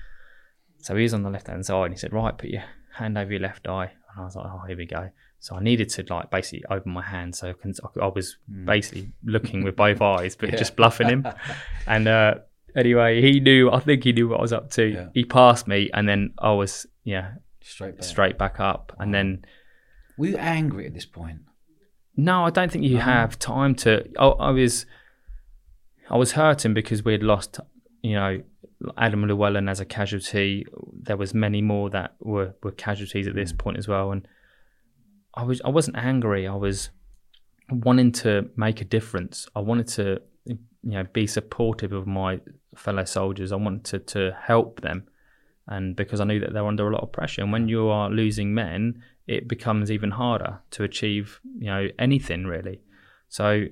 [0.80, 2.64] So he's on the left hand side and he said, right, put your
[2.96, 3.92] hand over your left eye.
[4.14, 5.10] And I was like, oh, here we go.
[5.44, 7.36] So I needed to like basically open my hand.
[7.36, 10.56] So I, can, I was basically looking with both eyes, but Yeah.
[10.56, 11.28] just bluffing him.
[11.88, 12.36] And uh,
[12.76, 14.86] anyway, he knew, I think he knew what I was up to.
[14.86, 15.08] Yeah.
[15.16, 18.04] He passed me and then I was, yeah, Straight back.
[18.04, 18.96] straight back up.
[19.00, 19.44] And then
[20.18, 21.40] Were you angry at this point?
[22.16, 23.02] No, I don't think you No.
[23.02, 24.06] have time to.
[24.20, 24.86] I, I was,
[26.10, 27.60] I was hurting because we had lost,
[28.04, 28.42] you know,
[28.98, 30.66] Adam Llewellyn as a casualty.
[31.02, 33.38] There was many more that were, were casualties at Mm.
[33.38, 34.28] this point as well, and
[35.34, 36.48] I was I wasn't angry.
[36.48, 36.90] I was
[37.70, 39.48] wanting to make a difference.
[39.56, 42.42] I wanted to, you know, be supportive of my
[42.76, 43.52] fellow soldiers.
[43.52, 45.08] I wanted to, to help them,
[45.68, 47.42] and because I knew that they were under a lot of pressure.
[47.42, 52.46] And when you are losing men, it becomes even harder to achieve, you know, anything
[52.46, 52.82] really.
[53.30, 53.66] So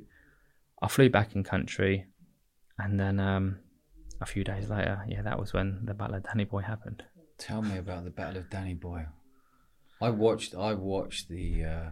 [0.82, 2.06] I flew back in country,
[2.78, 3.60] and then um,
[4.22, 7.04] a few days later, yeah, that was when the Battle of Danny Boy happened.
[7.38, 9.06] Tell me about the Battle of Danny Boy.
[10.02, 11.90] I watched I watched the uh,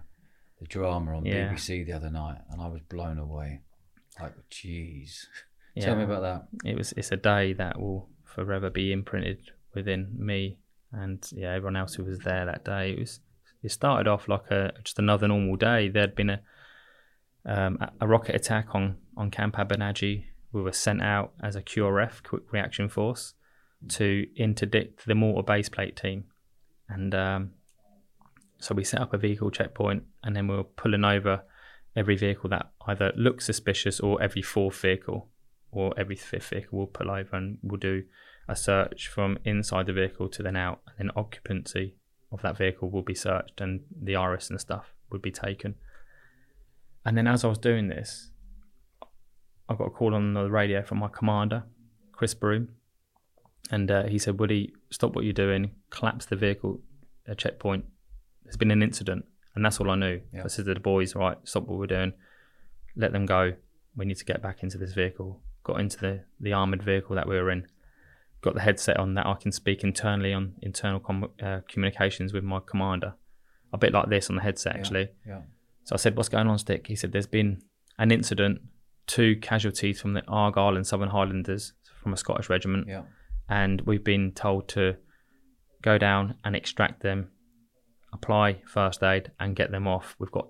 [0.59, 1.51] the drama on Yeah.
[1.53, 3.61] BBC the other night, and I was blown away.
[4.19, 5.25] Like, jeez.
[5.79, 6.47] Tell me about that.
[6.67, 10.57] it was it's a day that will forever be imprinted within me
[10.91, 13.19] and yeah everyone else who was there that day it was
[13.61, 16.41] it started off like a just another normal day there'd been a
[17.45, 21.55] um, a- a rocket attack on on Camp Abu Naji we were sent out as
[21.55, 23.35] a QRF quick reaction force
[23.89, 26.23] to interdict the mortar base plate team
[26.89, 27.51] and um,
[28.59, 31.43] so we set up a vehicle checkpoint and then we were pulling over
[31.95, 35.29] every vehicle that either looks suspicious or every fourth vehicle
[35.71, 38.03] or every fifth vehicle we'll pull over and we'll do
[38.47, 40.81] a search from inside the vehicle to then out.
[40.87, 41.95] And then occupancy
[42.31, 45.75] of that vehicle will be searched and the iris and stuff would be taken.
[47.05, 48.31] And then as i was doing this
[49.69, 51.63] i got a call on the radio from my commander
[52.11, 52.69] chris broom
[53.71, 55.71] and uh, he said woody stop what you're doing.
[55.89, 56.79] Collapse the vehicle
[57.29, 57.85] uh, checkpoint
[58.47, 60.43] there's been an incident and that's all i knew Yeah.
[60.45, 62.13] i said to the boys right stop what we're doing
[62.95, 63.53] let them go
[63.95, 67.27] we need to get back into this vehicle got into the the armored vehicle that
[67.27, 67.67] we were in
[68.41, 72.43] got the headset on that i can speak internally on internal com- uh, communications with
[72.43, 73.13] my commander
[73.73, 75.41] a bit like this on the headset actually Yeah.
[75.83, 77.61] so I said, "What's going on, Stick?" He said, "There's been
[77.97, 78.61] an incident,
[79.07, 83.03] two casualties from the Argyll and Sutherland Highlanders from a Scottish regiment, Yeah.
[83.49, 84.95] and we've been told to
[85.81, 87.29] go down and extract them,
[88.17, 90.15] apply first aid, and get them off.
[90.19, 90.47] We've got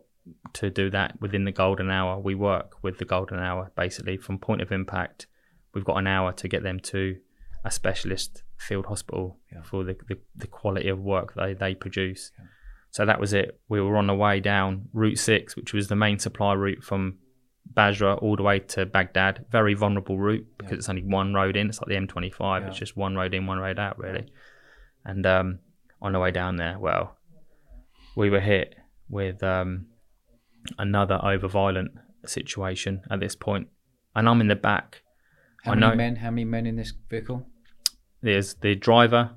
[0.54, 2.20] to do that within the golden hour.
[2.20, 5.28] We work with the golden hour basically from point of impact.
[5.74, 7.18] We've got an hour to get them to
[7.64, 9.62] a specialist field hospital Yeah.
[9.64, 12.32] for the, the, the quality of work they, they produce.
[12.92, 13.60] So that was it.
[13.70, 17.18] We were on the way down Route 6, which was the main supply route from
[17.66, 19.46] Basra all the way to Baghdad.
[19.52, 20.78] Very vulnerable route because Yeah.
[20.78, 21.68] it's only one road in.
[21.70, 22.62] It's like the M25.
[22.62, 22.68] Yeah.
[22.68, 24.28] It's just one road in, one road out, really.
[25.06, 25.60] And um,
[26.02, 27.17] on the way down there, well,
[28.18, 28.76] we were hit
[29.10, 29.86] with um,
[30.80, 31.92] another over violent
[32.26, 33.68] situation at this point.
[34.16, 35.04] And I'm in the back.
[35.64, 35.96] How I many know.
[35.96, 36.16] men?
[36.18, 37.46] How many men in this vehicle?
[38.22, 39.32] There's the driver,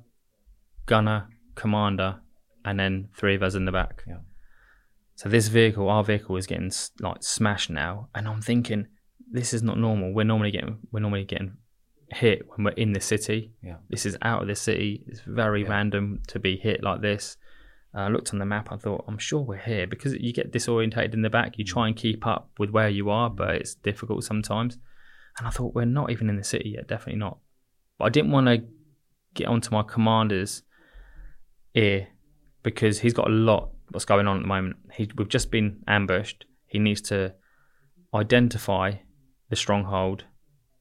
[0.87, 2.21] gunner, commander,
[2.65, 4.03] and then three of us in the back.
[4.07, 4.17] Yeah.
[5.15, 8.87] So this vehicle, our vehicle, is getting like smashed now, and I'm thinking
[9.31, 10.13] this is not normal.
[10.13, 11.57] We're normally getting we're normally getting
[12.09, 13.53] hit when we're in the city.
[13.63, 13.75] Yeah.
[13.89, 15.03] This is out of the city.
[15.07, 15.69] It's very Yeah.
[15.69, 17.37] random to be hit like this.
[17.93, 18.71] I looked on the map.
[18.71, 21.57] I thought I'm sure we're here because you get disorientated in the back.
[21.57, 23.35] You try and keep up with where you are, mm.
[23.35, 24.77] but it's difficult sometimes.
[25.37, 26.87] And I thought we're not even in the city yet.
[26.87, 27.39] Definitely not.
[27.97, 28.63] But I didn't want to
[29.33, 30.63] get onto my commander's
[31.75, 32.07] ear
[32.63, 34.77] because he's got a lot what's going on at the moment.
[34.93, 36.45] He, we've just been ambushed.
[36.65, 37.33] He needs to
[38.13, 38.93] identify
[39.49, 40.25] the stronghold,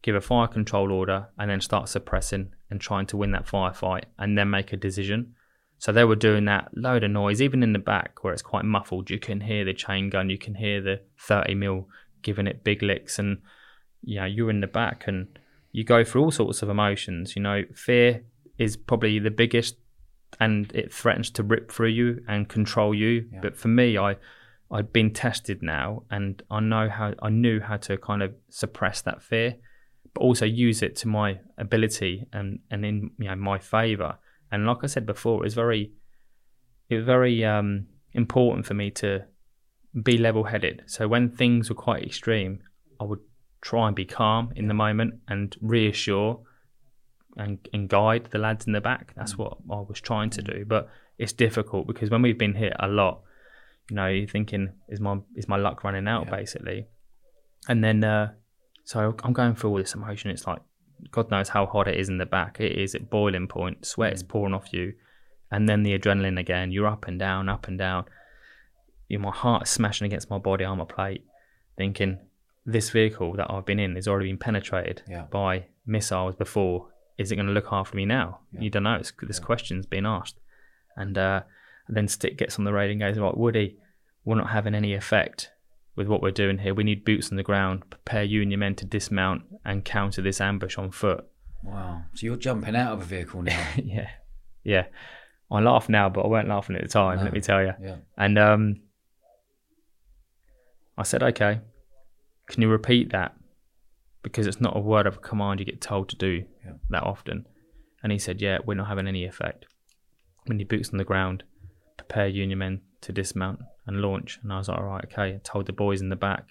[0.03, 4.05] give a fire control order, and then start suppressing and trying to win that firefight,
[4.19, 5.35] and then make a decision.
[5.81, 8.67] So they were doing that load of noise, even in the back where it's quite
[8.67, 9.09] muffled.
[9.09, 11.89] You can hear the chain gun, you can hear the 30 mil
[12.21, 13.39] giving it big licks, and
[14.03, 15.39] you know you're in the back and
[15.73, 17.35] you go through all sorts of emotions.
[17.35, 18.25] You know, fear
[18.59, 19.77] is probably the biggest,
[20.39, 23.27] and it threatens to rip through you and control you.
[23.33, 23.41] Yeah.
[23.41, 24.17] But for me, I
[24.71, 29.01] I'd been tested now, and I know how I knew how to kind of suppress
[29.01, 29.57] that fear,
[30.13, 34.19] but also use it to my ability and and in you know my favor.
[34.53, 35.93] And like I said before, it was very
[36.89, 39.25] it was very um, important for me to
[40.03, 40.83] be level headed.
[40.87, 42.61] So when things were quite extreme,
[43.01, 43.21] I would
[43.61, 46.41] try and be calm in the moment and reassure
[47.37, 49.13] and, and guide the lads in the back.
[49.17, 50.65] That's what I was trying to do.
[50.67, 53.23] But it's difficult because when we've been hit a lot,
[53.89, 56.37] you know, you're thinking, is my is my luck running out Yeah.
[56.37, 56.87] basically?
[57.69, 58.33] And then uh,
[58.85, 60.31] so I'm going through all this emotion.
[60.31, 60.61] It's like
[61.11, 62.61] God knows how hot it is in the back.
[62.61, 63.87] It is at boiling point.
[63.87, 64.95] Sweat's pouring off you,
[65.51, 66.71] and then the adrenaline again.
[66.73, 68.05] You're up and down, up and down.
[69.09, 71.25] You know, my heart is smashing against my body armor plate,
[71.77, 72.19] thinking
[72.67, 75.23] this vehicle that I've been in has already been penetrated Yeah.
[75.31, 76.89] by missiles before.
[77.19, 78.41] Is it going to look after me now?
[78.53, 78.61] Yeah.
[78.61, 78.95] You don't know.
[78.95, 79.45] It's, this Yeah.
[79.47, 80.39] question's been asked,
[80.97, 81.43] and, uh,
[81.89, 83.79] and then Stick gets on the radio and goes, "Right, Woody,
[84.25, 85.51] we're not having any effect
[86.01, 86.75] with what we're doing here.
[86.75, 87.83] We need boots on the ground.
[87.91, 91.25] Prepare you and your men to dismount and counter this ambush on foot."
[91.63, 92.03] Wow.
[92.15, 93.69] So you're jumping out of a vehicle now.
[93.77, 94.09] yeah,
[94.65, 94.87] yeah.
[95.51, 97.19] I laugh now, but I weren't laughing at the time.
[97.19, 97.25] No.
[97.25, 97.75] Let me tell you.
[97.83, 97.97] yeah.
[98.17, 98.77] And um,
[100.97, 101.61] I said, "Okay,
[102.49, 103.35] can you repeat that?
[104.23, 106.73] Because it's not a word of command you get told to do Yeah.
[106.91, 107.47] that often."
[108.03, 109.67] And he said, "Yeah, we're not having any effect.
[110.47, 111.45] When your boots on the ground,
[111.99, 115.05] prepare you and your men to dismount and launch." And I was like, "All right,
[115.05, 116.45] okay." I told the boys in the back.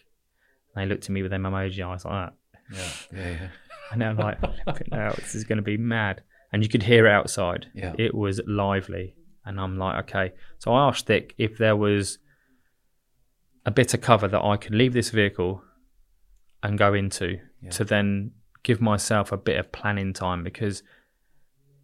[0.75, 2.33] And they looked at me with them emoji eyes like that.
[2.71, 3.19] Yeah.
[3.19, 3.29] Yeah.
[3.31, 3.47] Yeah.
[3.91, 6.21] And I'm like, "Flipping hell, this is going to be mad.
[6.51, 7.65] And you could hear it outside.
[7.73, 7.95] Yeah.
[7.97, 9.15] It was lively.
[9.45, 10.33] And I'm like, okay.
[10.59, 12.19] So I asked Dick if there was
[13.65, 15.63] a bit of cover that I could leave this vehicle
[16.61, 17.71] and go into Yeah.
[17.71, 18.31] to then
[18.63, 20.83] give myself a bit of planning time because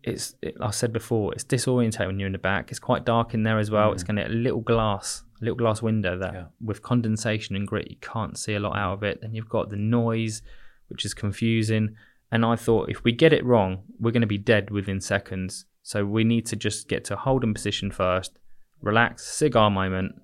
[0.04, 2.70] it's, it, I said before, it's disorientating when you're in the back.
[2.70, 3.94] It's quite dark in there as well.
[3.94, 4.08] It's mm.
[4.08, 6.34] going to get a little glass, little glass window that.
[6.34, 6.44] Yeah.
[6.62, 9.22] with condensation and grit, you can't see a lot out of it.
[9.22, 10.42] Then you've got the noise,
[10.88, 11.96] which is confusing.
[12.32, 15.66] And I thought if we get it wrong, we're going to be dead within seconds.
[15.84, 18.38] So we need to just get to holding position first,
[18.82, 20.16] relax, cigar moment,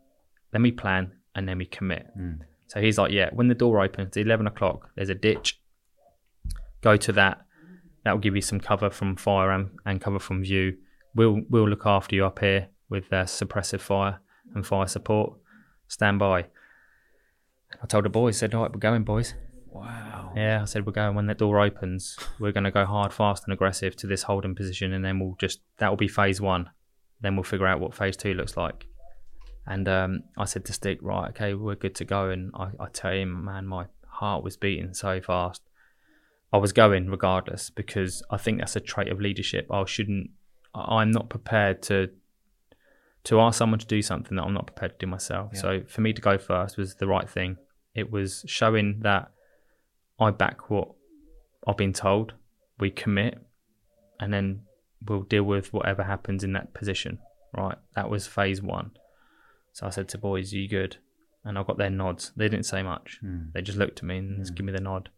[0.51, 2.07] then we plan, and then we commit.
[2.17, 2.39] Mm.
[2.67, 5.59] So he's like, yeah, when the door opens, 11 o'clock, there's a ditch.
[6.81, 7.45] Go to that.
[8.03, 10.77] That will give you some cover from fire and, and cover from view.
[11.13, 14.19] We'll, we'll look after you up here with uh, suppressive fire
[14.55, 15.33] and fire support.
[15.87, 16.45] Stand by.
[17.81, 19.33] I told the boys, said, all right, we're going, boys.
[19.67, 20.33] Wow.
[20.35, 22.17] Yeah, I said we're going when that door opens.
[22.39, 25.35] We're going to go hard, fast, and aggressive to this holding position, and then we'll
[25.39, 26.69] just that will be phase one.
[27.21, 28.85] Then we'll figure out what phase two looks like.
[29.65, 32.29] And um, I said to Stick, right, okay, we're good to go.
[32.29, 35.61] And I, I tell him, man, my heart was beating so fast.
[36.51, 39.67] I was going regardless because I think that's a trait of leadership.
[39.71, 40.31] I shouldn't.
[40.75, 42.09] I'm not prepared to
[43.25, 45.51] to ask someone to do something that I'm not prepared to do myself.
[45.53, 45.61] Yeah.
[45.61, 47.57] So for me to go first was the right thing.
[47.93, 49.31] It was showing that
[50.19, 50.89] I back what
[51.67, 52.33] I've been told.
[52.79, 53.37] We commit,
[54.19, 54.63] and then
[55.05, 57.19] we'll deal with whatever happens in that position.
[57.55, 58.91] Right, that was phase one.
[59.73, 60.97] So I said to boys, "You good?"
[61.43, 62.31] And I got their nods.
[62.35, 63.19] They didn't say much.
[63.23, 63.51] Mm.
[63.51, 64.57] They just looked at me and just Mm.
[64.57, 65.09] give me the nod.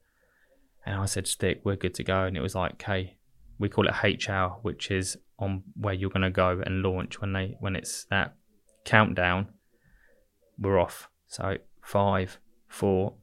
[0.85, 3.17] And I said, "Stick, we're good to go." And it was like, "Okay,
[3.59, 7.33] we call it H hour, which is on where you're gonna go and launch when
[7.33, 8.35] they when it's that
[8.85, 9.47] countdown.
[10.59, 11.09] We're off.
[11.27, 13.15] So five, four,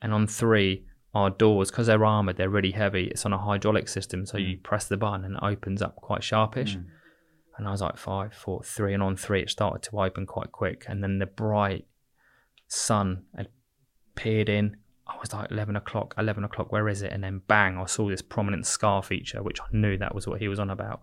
[0.00, 3.06] and on three, our doors because they're armored, they're really heavy.
[3.06, 6.22] It's on a hydraulic system, so you press the button and it opens up quite
[6.22, 6.76] sharpish.
[6.76, 6.86] Mm.
[7.56, 10.50] And I was like five, four, three, and on three it started to open quite
[10.50, 10.84] quick.
[10.88, 11.86] And then the bright
[12.66, 13.48] sun had
[14.16, 14.76] peered in.
[15.06, 16.72] I was like eleven o'clock, eleven o'clock.
[16.72, 17.12] Where is it?
[17.12, 20.40] And then bang, I saw this prominent scar feature, which I knew that was what
[20.40, 21.02] he was on about.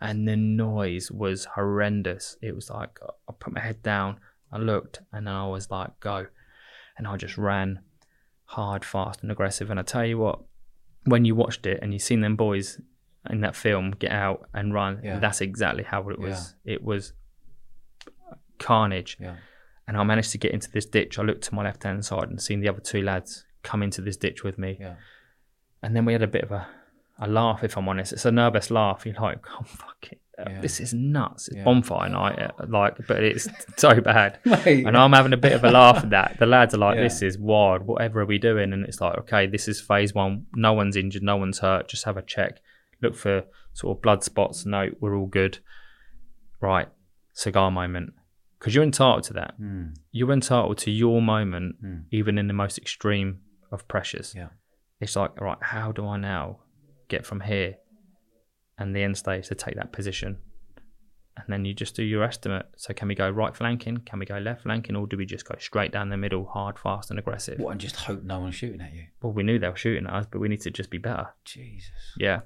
[0.00, 2.36] And the noise was horrendous.
[2.40, 4.18] It was like I put my head down,
[4.52, 6.26] I looked, and then I was like, go.
[6.96, 7.80] And I just ran
[8.44, 9.70] hard, fast, and aggressive.
[9.70, 10.40] And I tell you what,
[11.04, 12.80] when you watched it and you've seen them boys
[13.28, 15.18] in that film get out and run, Yeah.
[15.18, 16.54] that's exactly how it was.
[16.64, 17.12] It was
[18.58, 19.16] carnage.
[19.20, 19.36] Yeah.
[19.88, 21.18] And I managed to get into this ditch.
[21.18, 24.00] I looked to my left hand side and seen the other two lads come into
[24.00, 24.76] this ditch with me.
[24.80, 24.94] Yeah.
[25.82, 26.68] And then we had a bit of a,
[27.18, 28.12] a laugh, if I'm honest.
[28.12, 29.04] It's a nervous laugh.
[29.04, 30.20] You're like, oh, fuck it.
[30.38, 30.60] Yeah.
[30.62, 31.48] This is nuts.
[31.48, 31.64] It's Yeah.
[31.64, 32.38] bonfire night.
[32.38, 34.38] uh, Like, but it's so bad.
[34.46, 34.86] Mate.
[34.86, 36.36] And I'm having a bit of a laugh at that.
[36.38, 37.82] The lads are like, this is wild.
[37.82, 38.72] Whatever are we doing?
[38.72, 40.46] And it's like, okay, this is phase one.
[40.54, 41.22] No one's injured.
[41.22, 41.88] No one's hurt.
[41.88, 42.60] Just have a check.
[43.02, 43.44] Look for
[43.74, 44.64] sort of blood spots.
[44.64, 45.58] No, we're all good.
[46.60, 46.88] Right.
[47.34, 48.14] Cigar moment.
[48.60, 49.60] Because you're entitled to that.
[49.60, 49.94] Mm.
[50.12, 52.04] You're entitled to your moment, Mm.
[52.12, 53.40] even in the most extreme
[53.72, 54.34] of pressures.
[54.36, 54.50] Yeah.
[55.00, 56.60] It's like, right, how do I now
[57.08, 57.76] get from here
[58.78, 60.38] and the end stage to take that position?
[61.36, 62.66] And then you just do your estimate.
[62.76, 63.98] So can we go right flanking?
[63.98, 64.94] Can we go left flanking?
[64.94, 67.58] Or do we just go straight down the middle, hard, fast, and aggressive?
[67.58, 69.04] What, and just hope no one's shooting at you?
[69.22, 71.28] Well, we knew they were shooting at us, but we need to just be better.
[71.46, 71.90] Jesus.
[72.18, 72.40] Yeah.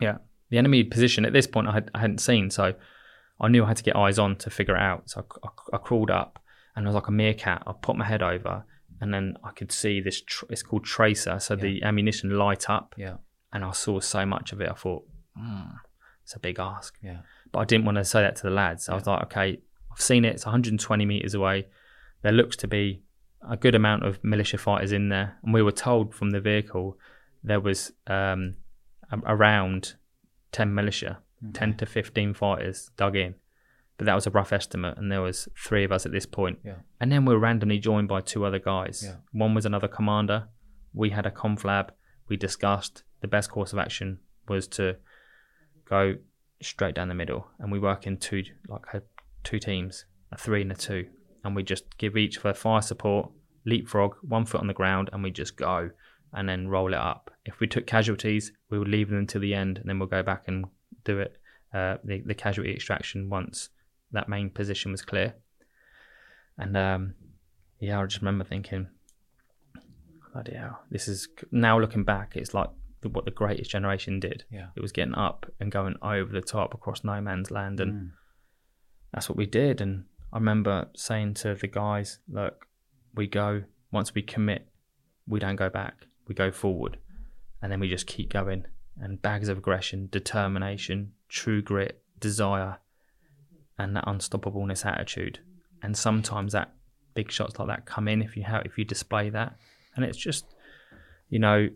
[0.00, 0.18] Yeah.
[0.50, 2.74] The enemy position at this point I, had, I hadn't seen, so
[3.40, 5.08] I knew I had to get eyes on to figure it out.
[5.10, 6.38] So I, I, I crawled up
[6.76, 7.62] and I was like a meerkat.
[7.66, 8.64] I put my head over
[9.00, 11.38] and then I could see this, tr- it's called tracer.
[11.40, 13.16] So the ammunition light up Yeah.
[13.52, 14.68] and I saw so much of it.
[14.70, 15.04] I thought,
[15.36, 15.62] hmm,
[16.22, 16.96] it's a big ask.
[17.02, 17.20] Yeah.
[17.50, 18.88] But I didn't want to say that to the lads.
[18.88, 19.60] I was like, okay,
[19.90, 20.34] I've seen it.
[20.34, 21.66] It's 120 meters away.
[22.22, 23.02] There looks to be
[23.50, 26.98] a good amount of militia fighters in there, and we were told from the vehicle
[27.42, 28.56] there was um,
[29.24, 29.94] around
[30.52, 31.52] 10 militia, Mm-hmm.
[31.52, 33.34] 10 to 15 fighters dug in.
[33.96, 36.58] But that was a rough estimate, and there was three of us at this point.
[36.64, 36.76] Yeah.
[37.00, 39.02] And then we were randomly joined by two other guys.
[39.04, 39.16] Yeah.
[39.32, 40.48] One was another commander.
[40.94, 41.90] We had a conflab.
[42.28, 44.18] We discussed the best course of action
[44.48, 44.96] was to
[45.88, 46.16] go
[46.62, 49.02] straight down the middle, and we work in two like a,
[49.44, 51.06] two teams, a three and a two,
[51.44, 53.30] and we just give each for fire support,
[53.64, 55.90] leapfrog, one foot on the ground, and we just go
[56.32, 57.30] and then roll it up.
[57.44, 60.22] If we took casualties, we would leave them until the end, and then we'll go
[60.22, 60.66] back and
[61.10, 61.32] do it
[61.78, 63.70] uh, the the casualty extraction once
[64.12, 65.28] that main position was clear.
[66.62, 67.14] And um,
[67.78, 68.88] yeah, I just remember thinking,
[70.32, 72.70] bloody hell, this is now looking back, it's like
[73.02, 74.44] the, what the greatest generation did.
[74.50, 74.66] Yeah.
[74.76, 78.10] It was getting up and going over the top across no man's land, and Mm.
[79.12, 79.80] that's what we did.
[79.80, 82.66] And I remember saying to the guys, look,
[83.14, 84.68] we go once we commit,
[85.26, 85.94] we don't go back,
[86.28, 86.98] we go forward,
[87.62, 88.64] and then we just keep going.
[89.02, 92.78] And bags of aggression, determination, true grit, desire,
[93.78, 95.38] and that unstoppableness attitude.
[95.82, 96.74] And sometimes that
[97.14, 99.56] big shots like that come in if you have if you display that,
[99.96, 100.44] and it's just,
[101.30, 101.68] you know,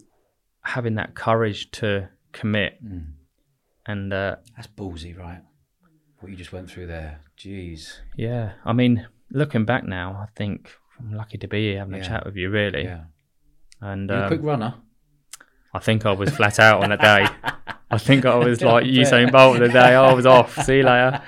[0.62, 3.07] having that courage to commit Mm.
[3.87, 5.41] and uh, That's ballsy, right?
[6.20, 7.20] What you just went through there.
[7.39, 7.99] Jeez.
[8.16, 12.03] Yeah, I mean, looking back now, I think I'm lucky to be here having Yeah.
[12.03, 12.85] a chat with you, really.
[12.85, 13.05] Yeah.
[13.81, 14.75] And You're a um, quick runner.
[15.75, 17.27] I think I was flat out on that day.
[17.91, 18.85] I think I was like.
[18.87, 20.57] Usain Bolt the day I was off.
[20.64, 21.20] See you later.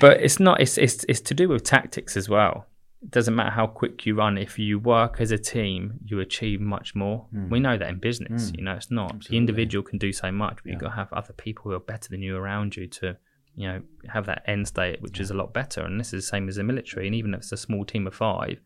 [0.00, 0.60] But it's not.
[0.60, 2.66] It's it's it's to do with tactics as well.
[3.02, 4.38] It doesn't matter how quick you run.
[4.38, 7.26] If you work as a team, you achieve much more.
[7.34, 7.50] Mm.
[7.50, 8.50] We know that in business.
[8.50, 8.56] Mm.
[8.58, 9.28] You know, it's not Absolutely.
[9.34, 10.72] the individual can do so much, but Yeah.
[10.72, 13.16] you've got to have other people who are better than you around you to,
[13.54, 15.82] you know, have that end state, which is a lot better.
[15.82, 17.06] And this is the same as the military.
[17.06, 18.58] And even if it's a small team of five,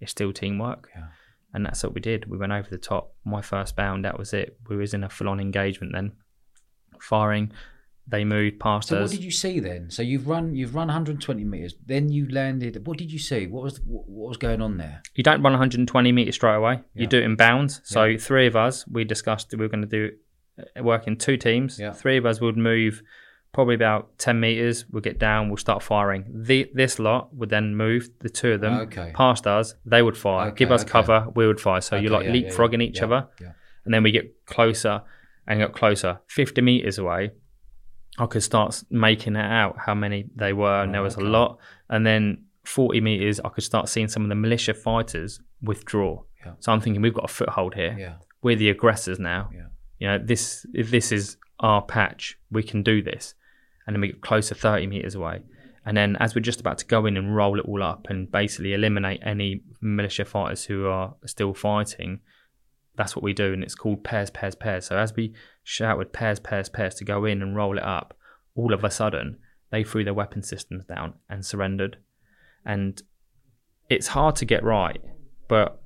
[0.00, 1.06] it's still teamwork Yeah.
[1.54, 2.26] And that's what we did.
[2.30, 3.14] We went over the top.
[3.24, 4.58] My first bound, that was it.
[4.68, 6.12] We was in a full on engagement then,
[7.00, 7.52] firing.
[8.06, 8.96] They moved past us.
[8.96, 9.90] So what did you see then?
[9.90, 11.74] So you've run you've run 120 meters.
[11.84, 12.86] Then you landed.
[12.86, 13.46] What did you see?
[13.46, 15.02] What was what was going on there?
[15.14, 16.80] You don't run 120 meters straight away.
[16.94, 17.02] Yeah.
[17.02, 17.82] You do it in bounds.
[17.84, 20.10] So three of us, we discussed that we were going to do
[20.58, 21.78] uh, work in two teams.
[21.78, 21.92] Yeah.
[21.92, 23.02] Three of us would move
[23.58, 24.84] probably about 10 meters.
[24.90, 25.48] We'll get down.
[25.48, 26.24] We'll start firing.
[26.48, 28.08] The, this lot would then move.
[28.20, 29.10] The two of them Okay.
[29.16, 29.74] past us.
[29.84, 30.48] They would fire.
[30.48, 30.90] Okay, Give us okay.
[30.90, 31.26] cover.
[31.34, 31.80] We would fire.
[31.80, 33.28] So you're like yeah, leapfrogging yeah, each yeah, other.
[33.40, 33.52] Yeah.
[33.84, 35.02] and then we get closer
[35.48, 37.30] and got closer 50 meters away
[38.18, 41.24] i could start making it out how many they were and there Oh, was okay.
[41.26, 45.40] a lot and then 40 meters i could start seeing some of the militia fighters
[45.62, 46.22] withdraw
[46.60, 48.14] so i'm thinking we've got a foothold here Yeah.
[48.42, 49.68] we're the aggressors now Yeah.
[50.00, 53.34] you know this if this is our patch we can do this
[53.88, 55.40] and then we get closer 30 meters away.
[55.86, 58.30] And then as we're just about to go in and roll it all up and
[58.30, 62.20] basically eliminate any militia fighters who are still fighting
[62.96, 64.86] that's what we do and it's called pairs pairs pairs.
[64.86, 65.32] So as we
[65.62, 68.12] shouted pairs pairs pairs to go in and roll it up
[68.54, 69.38] all of a sudden
[69.70, 71.96] they threw their weapon systems down and surrendered.
[72.66, 73.00] And
[73.88, 75.00] it's hard to get right
[75.48, 75.80] but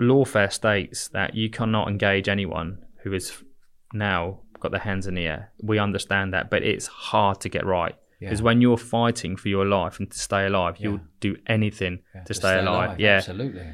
[0.00, 3.44] lawfare states that you cannot engage anyone who is
[3.92, 7.64] now got their hands in the air we understand that but it's hard to get
[7.66, 8.28] right Yeah.
[8.28, 12.22] because when you're fighting for your life and to stay alive you'll do anything Yeah.
[12.24, 12.98] to, stay, alive.
[13.00, 13.66] yeah Absolutely.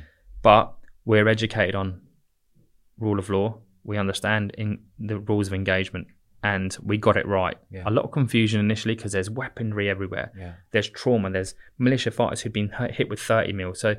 [0.43, 0.75] but
[1.05, 2.01] we're educated on
[2.99, 3.59] rule of law.
[3.85, 6.07] We understand in the rules of engagement,
[6.45, 7.57] and we got it right.
[7.71, 7.83] Yeah.
[7.87, 10.31] A lot of confusion initially because there's weaponry everywhere.
[10.39, 10.53] Yeah.
[10.71, 11.31] There's trauma.
[11.31, 13.97] There's militia fighters who've been hit hit with 30 mil, so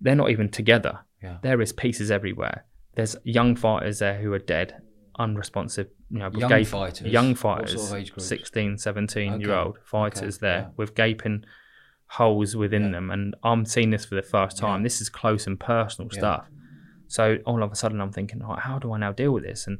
[0.00, 1.00] they're not even together.
[1.20, 1.38] Yeah.
[1.42, 2.64] There is pieces everywhere.
[2.94, 4.80] There's young fighters there who are dead,
[5.18, 5.88] unresponsive.
[6.10, 7.06] You know, Young gap- fighters?
[7.06, 9.42] young fighters, sort of age 16, 17 okay.
[9.44, 10.46] year old fighters Okay.
[10.46, 10.68] there Yeah.
[10.76, 11.44] with gaping
[12.06, 12.90] holes within Yeah.
[12.92, 13.10] them.
[13.10, 14.80] And I'm seeing this for the first time.
[14.80, 14.84] Yeah.
[14.84, 16.48] This is close and personal stuff.
[17.06, 19.66] So all of a sudden, I'm thinking, "Right, how do I now deal with this?
[19.66, 19.78] And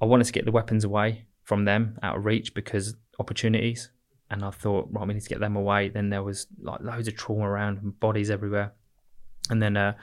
[0.00, 3.90] I wanted to get the weapons away from them, out of reach, because opportunities.
[4.30, 5.88] And I thought, right, we need to get them away.
[5.88, 8.72] Then there was like loads of trauma around and bodies everywhere.
[9.50, 9.94] And then uh,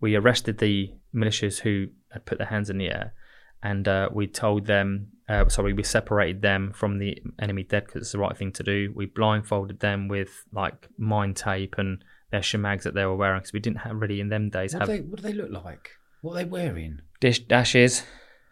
[0.00, 3.12] we arrested the militias who had put their hands in the air,
[3.64, 8.02] and uh, we told them, uh, sorry, we separated them from the enemy dead because
[8.02, 8.92] it's the right thing to do.
[8.94, 13.52] We blindfolded them with like mine tape and their shemags that they were wearing because
[13.52, 15.50] we didn't have really in them days What have do, they, what do they look
[15.64, 15.90] like?
[16.20, 17.00] What are they wearing?
[17.20, 18.02] dish dashes.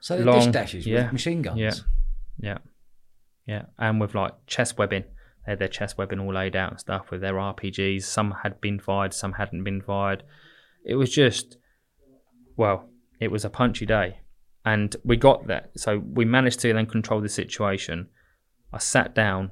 [0.01, 1.59] So they're Long- dish dashes yeah, with machine guns.
[1.61, 1.73] yeah.
[2.41, 2.59] Yeah,
[3.47, 5.05] yeah, and with like chest webbing.
[5.45, 8.03] They had their chest webbing all laid out and stuff with their RPGs.
[8.05, 10.23] Some had been fired, some hadn't been fired.
[10.87, 11.59] It was just,
[12.57, 12.89] well,
[13.21, 14.19] it was a punchy day.
[14.65, 15.71] And we got that.
[15.77, 18.09] So we managed to then control the situation.
[18.73, 19.51] I sat down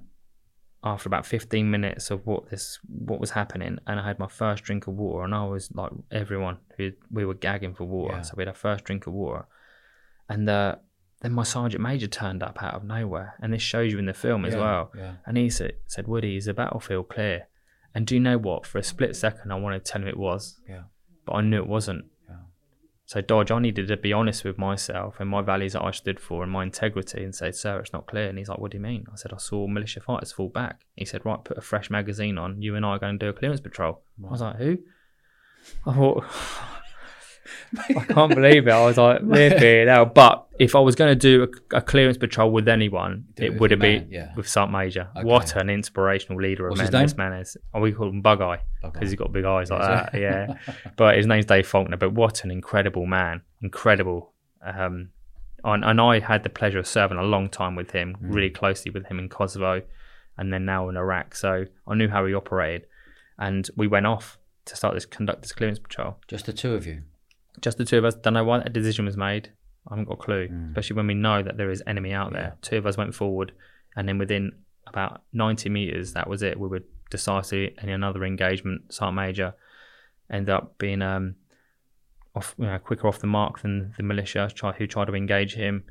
[0.82, 4.64] after about 15 minutes of what this what was happening and I had my first
[4.64, 8.22] drink of water and I was like everyone who we were gagging for water Yeah.
[8.22, 9.44] so we had our first drink of water
[10.30, 10.76] and uh,
[11.20, 14.14] then my sergeant major turned up out of nowhere and this shows you in the
[14.14, 15.12] film as Yeah, well yeah.
[15.26, 17.48] and he said, said Woody is the battlefield clear
[17.94, 20.16] and do you know what for a split second I wanted to tell him it
[20.16, 20.84] was Yeah.
[21.26, 22.06] but I knew it wasn't.
[23.10, 26.20] So Dodge, I needed to be honest with myself and my values that I stood
[26.20, 28.28] for and my integrity and say, sir, it's not clear.
[28.28, 29.04] And he's like, what do you mean?
[29.12, 30.82] I said, I saw militia fighters fall back.
[30.94, 32.62] He said, right, put a fresh magazine on.
[32.62, 34.02] You and I are going to do a clearance patrol.
[34.24, 34.78] I was like, who?
[35.84, 36.24] I thought,
[37.88, 38.70] I can't believe it.
[38.70, 40.06] I was like, flipping hell.
[40.06, 43.52] But if I was going to do a, a clearance patrol with anyone, Do it
[43.52, 44.34] it would have been yeah.
[44.36, 45.08] with Sergeant Major.
[45.16, 45.24] Okay.
[45.24, 47.56] What an inspirational leader of What's men this man is.
[47.72, 50.18] Oh, we call him Bug Eye because he's got big eyes like that.
[50.18, 50.54] Yeah
[50.96, 51.96] but his name's Dave Faulkner.
[51.96, 54.32] But what an incredible man, incredible.
[54.64, 55.10] Um,
[55.64, 58.34] and, and I had the pleasure of serving a long time with him, Mm.
[58.34, 59.82] really closely with him in Kosovo,
[60.38, 61.34] and then now in Iraq.
[61.34, 62.86] So I knew how he operated,
[63.38, 66.16] and we went off to start this conduct this clearance patrol.
[66.28, 67.02] Just the two of you.
[67.60, 68.14] Just the two of us.
[68.14, 69.50] Don't know why that decision was made.
[69.88, 70.48] I haven't got a clue.
[70.48, 70.68] Mm.
[70.70, 72.56] Especially when we know that there is enemy out there.
[72.62, 73.52] Two of us went forward,
[73.96, 74.52] and then within
[74.86, 76.58] about ninety meters, that was it.
[76.58, 78.92] We were decisive in another engagement.
[78.92, 79.54] Sergeant Major
[80.30, 81.34] ended up being um,
[82.34, 85.54] off, you know, quicker off the mark than the militia try, who tried to engage
[85.54, 85.84] him.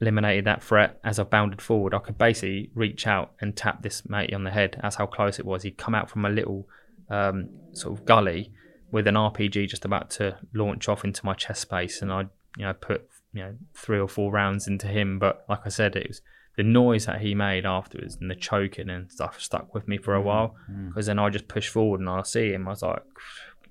[0.00, 1.94] Eliminated that threat as I bounded forward.
[1.94, 4.78] I could basically reach out and tap this mate on the head.
[4.82, 5.62] That's how close it was.
[5.62, 6.68] He'd come out from a little
[7.08, 8.52] um, sort of gully
[8.94, 12.20] with an RPG just about to launch off into my chest space, and I,
[12.56, 15.18] you know, put you know three or four rounds into him.
[15.18, 16.22] But like I said, it was
[16.56, 20.14] the noise that he made afterwards and the choking and stuff stuck with me for
[20.14, 20.54] a mm, while.
[20.70, 20.90] Mm.
[20.90, 22.68] Because then I just pushed forward and I see him.
[22.68, 23.02] I was like,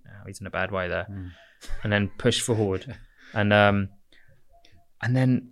[0.07, 1.31] "Oh, he's in a bad way there, mm.
[1.83, 2.97] and then pushed forward,
[3.33, 3.87] and um,
[5.01, 5.51] and then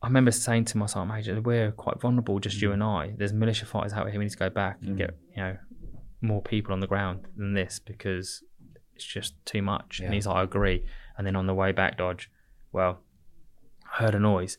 [0.00, 3.12] I remember saying to my sergeant major, "We're quite vulnerable, just you and I.
[3.14, 4.18] There's militia fighters out here.
[4.18, 5.58] We need to go back and get you know
[6.22, 8.42] more people on the ground than this because
[8.96, 10.06] it's just too much." Yeah.
[10.06, 10.84] And he's like, "I agree."
[11.16, 12.30] And then on the way back, Dodge,
[12.72, 13.00] well,
[13.92, 14.58] I heard a noise,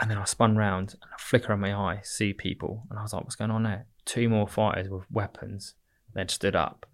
[0.00, 3.02] and then I spun round and a flicker of my eye, see people, and I
[3.02, 5.74] was like, "What's going on there?" Two more fighters with weapons.
[6.14, 6.86] They'd stood up,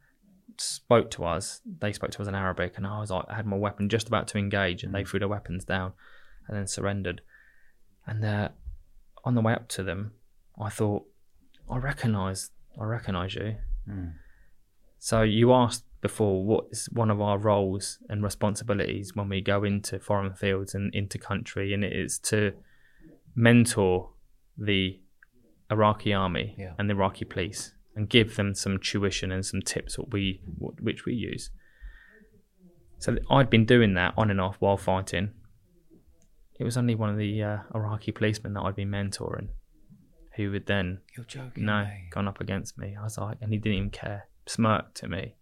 [0.59, 1.61] spoke to us.
[1.65, 4.09] They spoke to us in Arabic, and I was like, I had my weapon just
[4.09, 5.93] about to engage, and they threw their weapons down,
[6.49, 7.21] and then surrendered.
[8.07, 8.49] And uh,
[9.25, 10.13] on the way up to them,
[10.61, 11.05] I thought,
[11.71, 12.51] I recognise,
[12.81, 13.57] I recognise you.
[13.89, 14.15] Mm.
[14.99, 19.65] So you asked before what is one of our roles and responsibilities when we go
[19.65, 22.53] into foreign fields and into country, and it is to
[23.35, 24.11] mentor
[24.59, 25.01] the
[25.71, 26.75] Iraqi army Yeah.
[26.79, 30.75] and the Iraqi police and give them some tuition and some tips what we what,
[30.83, 31.51] which we use.
[32.99, 35.31] So I'd been doing that on and off while fighting.
[36.61, 39.49] It was only one of the uh, Iraqi policemen that I'd been mentoring,
[40.37, 41.65] who would then You're joking.
[41.65, 42.11] no mate.
[42.11, 42.95] gone up against me.
[42.99, 45.35] I was like, and he didn't even care, smirked at me,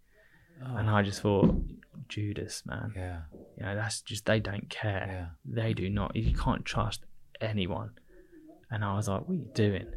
[0.65, 1.53] Oh, and I just thought,
[2.07, 3.21] Judas, man, yeah,
[3.57, 5.07] you know that's just they don't care.
[5.45, 5.63] yeah.
[5.63, 6.15] They do not.
[6.15, 7.05] You can't trust
[7.41, 7.91] anyone.
[8.69, 9.87] And I was like, what are you doing?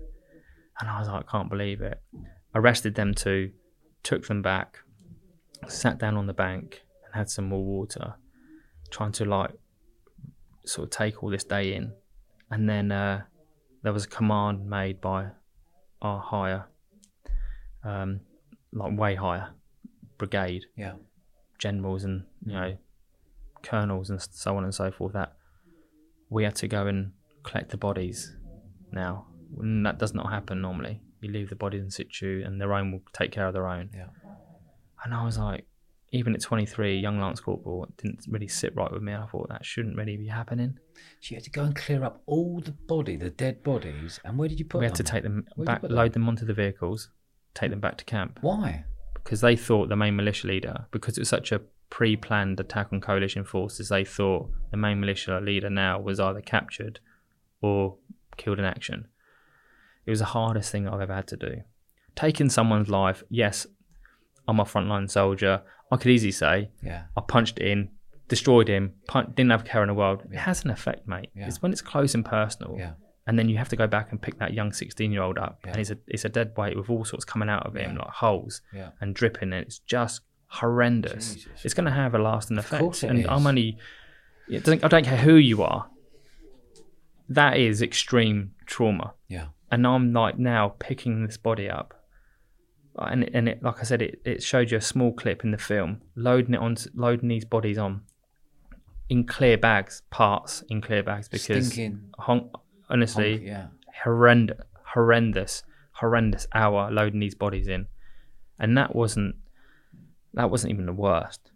[0.81, 2.01] And I was like, can't believe it.
[2.55, 3.53] Arrested them two,
[4.03, 4.79] took them back,
[5.69, 8.14] sat down on the bank and had some more water,
[8.91, 9.53] trying to like
[10.64, 11.93] sort of take all this day in.
[12.51, 13.23] And then uh,
[13.83, 15.29] there was a command made by
[16.03, 16.67] our higher,
[17.83, 18.21] um,
[18.73, 19.56] like way higher
[20.19, 20.95] brigade Yeah.
[21.59, 22.77] generals and you know
[23.62, 25.33] colonels and so on and so forth that
[26.31, 27.12] we had to go and
[27.43, 28.37] collect the bodies
[28.93, 29.27] now
[29.61, 32.93] and that does not happen normally you leave the bodies in situ and their own
[32.93, 34.07] will take care of their own Yeah.
[35.05, 35.67] and i was like
[36.12, 39.49] even at 23 young lance corporal it didn't really sit right with me i thought
[39.49, 40.79] that shouldn't really be happening
[41.21, 44.39] So you had to go and clear up all the body, the dead bodies, and
[44.39, 44.81] where did you put them?
[44.81, 44.91] we them?
[44.97, 47.11] had to take them Where'd back load them onto the vehicles
[47.55, 48.85] take them back to camp Why?
[49.27, 51.61] Because they thought the main militia leader, because it was such a
[51.91, 57.01] pre-planned attack on coalition forces, they thought the main militia leader now was either captured
[57.61, 57.97] or
[58.37, 59.09] killed in action.
[60.05, 61.62] It was the hardest thing I've ever had to do.
[62.14, 63.66] Taking someone's life, yes,
[64.47, 65.62] I'm a frontline soldier.
[65.91, 67.07] I could easily say Yeah.
[67.16, 67.91] I punched in,
[68.29, 70.22] destroyed him, pun- didn't have a care in the world.
[70.31, 71.31] It has an effect, mate.
[71.35, 71.49] Yeah.
[71.49, 72.93] It's when it's close and personal Yeah.
[73.27, 75.59] And then you have to go back and pick that young 16 year old up
[75.64, 75.70] Yeah.
[75.72, 77.99] and it's a it's a dead weight with all sorts coming out of him Yeah.
[78.05, 78.91] like holes Yeah.
[79.01, 81.64] and dripping and it's just horrendous Jesus.
[81.64, 83.27] it's going to have a lasting effect and is.
[83.29, 83.77] i'm only
[84.49, 85.89] it doesn't, i don't care who you are
[87.29, 89.47] that is extreme trauma Yeah.
[89.70, 91.95] and i'm like now picking this body up
[92.99, 95.51] uh, and and it, like i said it, it showed you a small clip in
[95.51, 98.03] the film loading it on loading these bodies on
[99.09, 102.01] in clear bags, parts in clear bags because Stinking.
[102.18, 102.51] hon-
[102.89, 103.68] honestly, yeah.
[104.05, 104.59] horrendous,
[104.95, 105.62] horrendous,
[105.93, 107.87] horrendous hour loading these bodies in,
[108.59, 109.37] and that wasn't
[110.34, 111.51] that wasn't even the worst.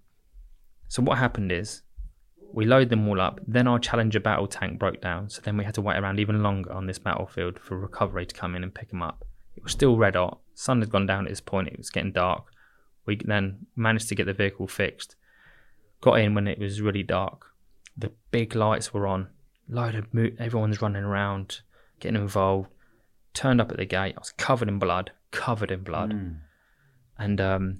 [0.89, 1.83] So what happened is
[2.53, 3.41] we load them all up.
[3.47, 6.43] Then our Challenger battle tank broke down, so then we had to wait around even
[6.43, 9.25] longer on this battlefield for recovery to come in and pick them up.
[9.57, 10.41] It was still red hot.
[10.55, 11.69] Sun had gone down at this point.
[11.69, 12.47] It was getting dark.
[13.07, 15.17] We then managed to get the vehicle fixed.
[16.01, 17.47] Got in when it was really dark.
[17.97, 19.29] The big lights were on.
[19.71, 21.61] Load of mo- everyone's running around,
[22.01, 22.69] getting involved.
[23.35, 24.15] Turned up at the gate.
[24.17, 26.39] I was covered in blood, covered in blood, Mm.
[27.19, 27.79] and um,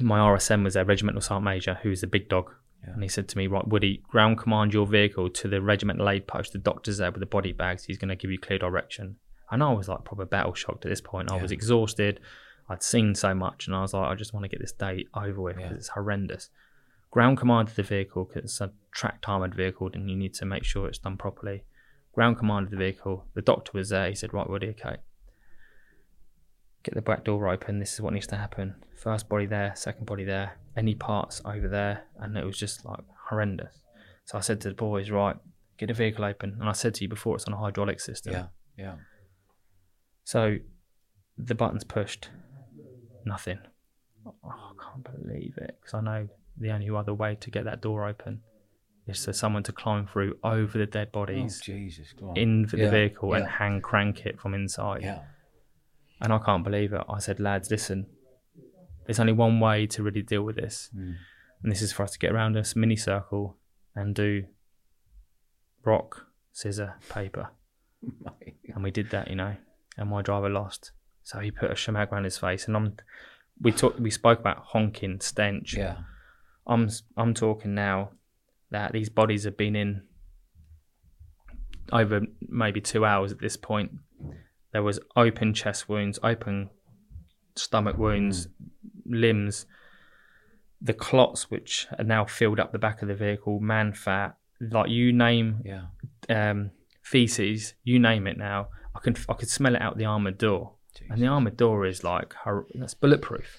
[0.00, 2.50] my RSM was there, regimental sergeant major, who's the big dog.
[2.82, 2.94] Yeah.
[2.94, 6.26] And he said to me, "Right, Woody, ground command your vehicle to the regimental aid
[6.26, 6.52] post.
[6.54, 7.84] The doctor's there with the body bags.
[7.84, 9.16] He's going to give you clear direction."
[9.50, 11.30] And I was like proper battle shocked at this point.
[11.30, 12.20] I was exhausted.
[12.70, 15.04] I'd seen so much, and I was like, I just want to get this day
[15.12, 15.76] over with because Yeah.
[15.76, 16.48] it's horrendous.
[17.10, 20.64] Ground commanded the vehicle because it's a tracked armored vehicle, and you need to make
[20.64, 21.64] sure it's done properly.
[22.14, 23.26] Ground commanded the vehicle.
[23.34, 24.08] The doctor was there.
[24.08, 24.98] He said, "Right, Woody, okay."
[26.82, 27.78] get the back door open.
[27.78, 28.74] This is what needs to happen.
[28.96, 33.00] First body there, second body there, any parts over there, and it was just like
[33.28, 33.80] horrendous.
[34.24, 35.36] So I said to the boys, right,
[35.78, 36.56] get the vehicle open.
[36.60, 38.32] And I said to you before, it's on a hydraulic system.
[38.32, 38.46] Yeah.
[38.78, 38.94] Yeah.
[40.24, 40.56] So
[41.36, 42.28] the buttons pushed,
[43.24, 43.58] nothing.
[44.26, 46.28] Oh, I can't believe it because I know
[46.60, 48.42] the only other way to get that door open
[49.06, 52.12] is for someone to climb through over the dead Oh, bodies Jesus.
[52.12, 52.36] Go on.
[52.36, 53.50] into the Yeah, vehicle and yeah.
[53.50, 55.02] hand crank it from inside.
[55.02, 55.22] Yeah.
[56.20, 57.02] And I can't believe it.
[57.08, 58.06] I said, lads, listen,
[59.06, 60.90] there's only one way to really deal with this.
[60.94, 61.14] Mm.
[61.62, 63.56] And this is for us to get around this mini circle
[63.96, 64.44] and do
[65.84, 67.50] rock, scissor, paper.
[68.72, 69.56] And we did that, you know.
[69.96, 70.92] And my driver lost.
[71.24, 72.68] So he put a shemag around his face.
[72.68, 72.94] And I'm,
[73.60, 75.74] we talked, we spoke about honking, stench.
[75.76, 75.96] yeah.
[76.66, 78.10] I'm, I'm talking now
[78.70, 80.02] that these bodies have been in
[81.92, 83.92] over maybe two hours at this point.
[84.72, 86.70] There was open chest wounds, open
[87.56, 88.46] stomach wounds,
[89.06, 89.66] limbs,
[90.80, 94.88] the clots which are now filled up the back of the vehicle, man fat, like
[94.90, 95.86] you name Yeah.
[96.28, 96.70] um,
[97.02, 98.68] feces, you name it now.
[98.94, 100.74] I can I could smell it out the armored door,
[101.08, 102.34] and the armored door is like
[102.74, 103.58] that's bulletproof.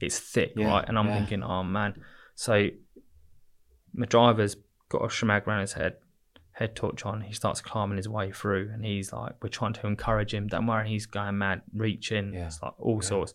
[0.00, 0.84] It's thick, Yeah, right?
[0.88, 1.18] And I'm yeah.
[1.18, 1.94] thinking, oh man.
[2.34, 2.68] So
[3.92, 4.56] my driver's
[4.88, 5.96] got a shemag around his head,
[6.52, 7.22] head torch on.
[7.22, 10.46] He starts climbing his way through, and he's like, we're trying to encourage him.
[10.48, 12.34] Don't worry, he's going mad, reaching.
[12.34, 13.08] Yeah, It's like all yeah.
[13.08, 13.34] sorts.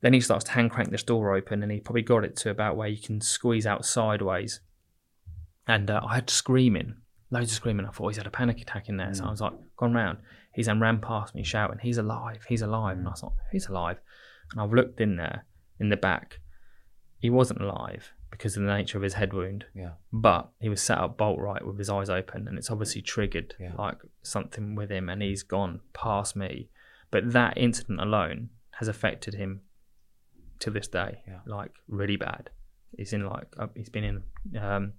[0.00, 2.50] Then he starts to hand crank this door open, and he probably got it to
[2.50, 4.60] about where you can squeeze out sideways.
[5.68, 6.96] And uh, I had screaming,
[7.30, 7.86] loads of screaming.
[7.86, 9.14] I thought he's had a panic attack in there.
[9.14, 9.26] So Mm.
[9.28, 10.18] I was like, gone round.
[10.54, 12.98] He's then ran past me shouting, he's alive, he's alive.
[12.98, 13.98] And I was like, he's alive.
[14.50, 15.46] And I've looked in there,
[15.78, 16.40] in the back.
[17.22, 19.92] He wasn't alive because of the nature of his head wound, Yeah.
[20.12, 22.48] but he was sat up bolt right with his eyes open.
[22.48, 23.74] And it's obviously triggered Yeah.
[23.78, 25.08] like something with him.
[25.08, 26.68] And he's gone past me.
[27.12, 29.60] But that incident alone has affected him
[30.58, 31.40] to this day, Yeah.
[31.46, 32.50] like really bad.
[32.96, 34.94] He's in like uh, he's been in um,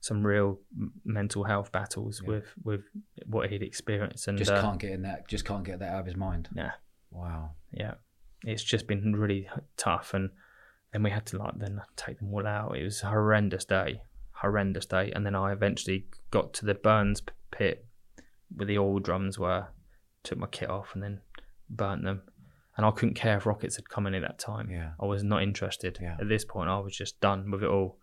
[0.00, 0.60] some real
[1.04, 2.28] mental health battles Yeah.
[2.30, 2.84] with with
[3.26, 5.28] what he'd experienced, and Just uh, can't get in that.
[5.28, 6.48] Just can't get that out of his mind.
[6.54, 6.72] Yeah.
[7.10, 7.50] Wow.
[7.70, 7.94] yeah,
[8.44, 10.14] it's just been really tough.
[10.14, 10.30] And
[10.96, 12.74] then we had to like then take them all out.
[12.74, 15.12] It was a horrendous day, horrendous day.
[15.14, 17.20] And then I eventually got to the Burns
[17.50, 17.84] pit
[18.54, 19.66] where the oil drums were,
[20.22, 21.20] took my kit off, and then
[21.68, 22.22] burnt them.
[22.78, 24.70] And I couldn't care if rockets had come in at that time.
[24.70, 24.92] Yeah.
[24.98, 25.98] I was not interested.
[26.00, 26.16] Yeah.
[26.18, 27.98] At this point, I was just done with it all.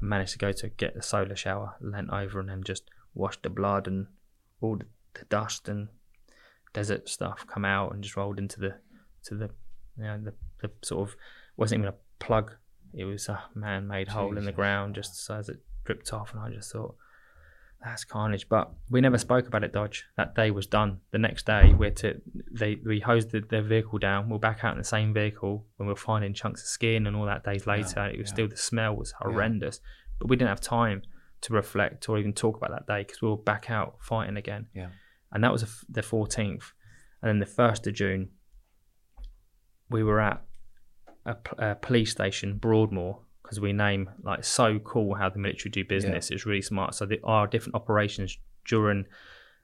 [0.00, 3.42] I managed to go to get the solar shower, leant over, and then just washed
[3.42, 4.06] the blood and
[4.62, 5.88] all the, the dust and
[6.72, 8.76] desert stuff come out and just rolled into the
[9.24, 9.50] to the
[9.98, 10.32] you know the,
[10.62, 11.16] the sort of
[11.58, 12.52] wasn't even a plug.
[12.94, 16.50] It was a man-made hole in the ground just as it dripped off, and I
[16.50, 16.94] just thought.
[17.82, 19.72] That's carnage, but we never spoke about it.
[19.72, 20.04] Dodge.
[20.18, 20.98] That day was done.
[21.12, 22.20] The next day, we had to
[22.52, 24.28] they we hosed the, their vehicle down.
[24.28, 27.16] We are back out in the same vehicle when we're finding chunks of skin and
[27.16, 27.42] all that.
[27.42, 28.34] Days later, it was yeah.
[28.34, 29.80] still the smell was horrendous,
[30.18, 31.00] but we didn't have time
[31.40, 34.66] to reflect or even talk about that day because we were back out fighting again.
[34.74, 34.88] Yeah.
[35.32, 36.72] and that was the fourteenth,
[37.22, 38.28] and then the first of June,
[39.88, 40.42] we were at
[41.26, 45.84] a, a police station, Broadmoor, because we name like so cool how the military do
[45.84, 46.30] business.
[46.30, 46.94] It's really smart.
[46.94, 49.06] So there are different operations during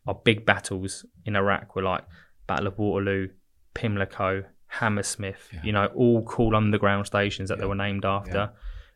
[0.07, 2.05] our big battles in Iraq We're like
[2.47, 3.29] Battle of Waterloo,
[3.75, 5.49] Pimlico, Hammersmith.
[5.53, 5.61] Yeah.
[5.65, 8.49] You know, all cool underground stations that they were named after, Yeah.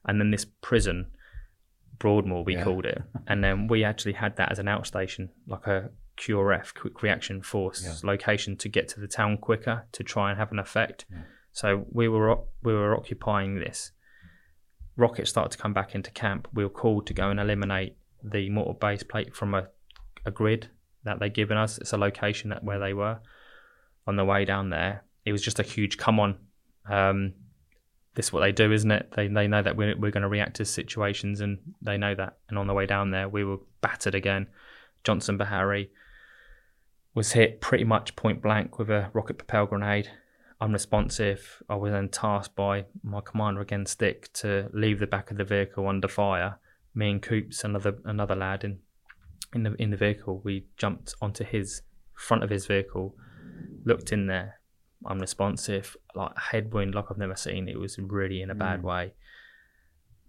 [0.07, 1.07] and then this prison.
[1.99, 2.65] Broadmoor, we Yeah.
[2.65, 7.03] called it, and then we actually had that as an outstation, like a QRF, Quick
[7.03, 8.09] Reaction Force Yeah.
[8.11, 11.05] location to get to the town quicker to try and have an effect.
[11.53, 13.93] So we were we were occupying this
[15.01, 18.51] rockets started to come back into camp, we were called to go and eliminate the
[18.51, 19.69] mortar base plate from a,
[20.27, 20.69] a grid
[21.05, 21.79] that they'd given us.
[21.79, 23.19] It's a location that where they were
[24.07, 25.05] on the way down there.
[25.25, 26.37] It was just a huge come on.
[26.89, 27.33] Um,
[28.15, 29.13] this is what they do, isn't it?
[29.17, 32.39] They they know that we're we're going to react to situations, and they know that.
[32.49, 34.49] And on the way down there, we were battered again.
[35.05, 35.89] Johnson Beharry
[37.15, 40.11] was hit pretty much point blank with a rocket propelled grenade.
[40.61, 41.63] Unresponsive.
[41.69, 45.45] I was then tasked by my commander again, Stick, to leave the back of the
[45.45, 46.59] vehicle under fire.
[46.95, 48.79] Me and Coops, another another lad in
[49.55, 51.83] in the in the vehicle, we jumped onto his
[52.15, 53.17] front of his vehicle,
[53.85, 54.61] looked in there,
[55.07, 57.69] unresponsive, like headwind like I've never seen.
[57.69, 59.15] It was really in a bad way.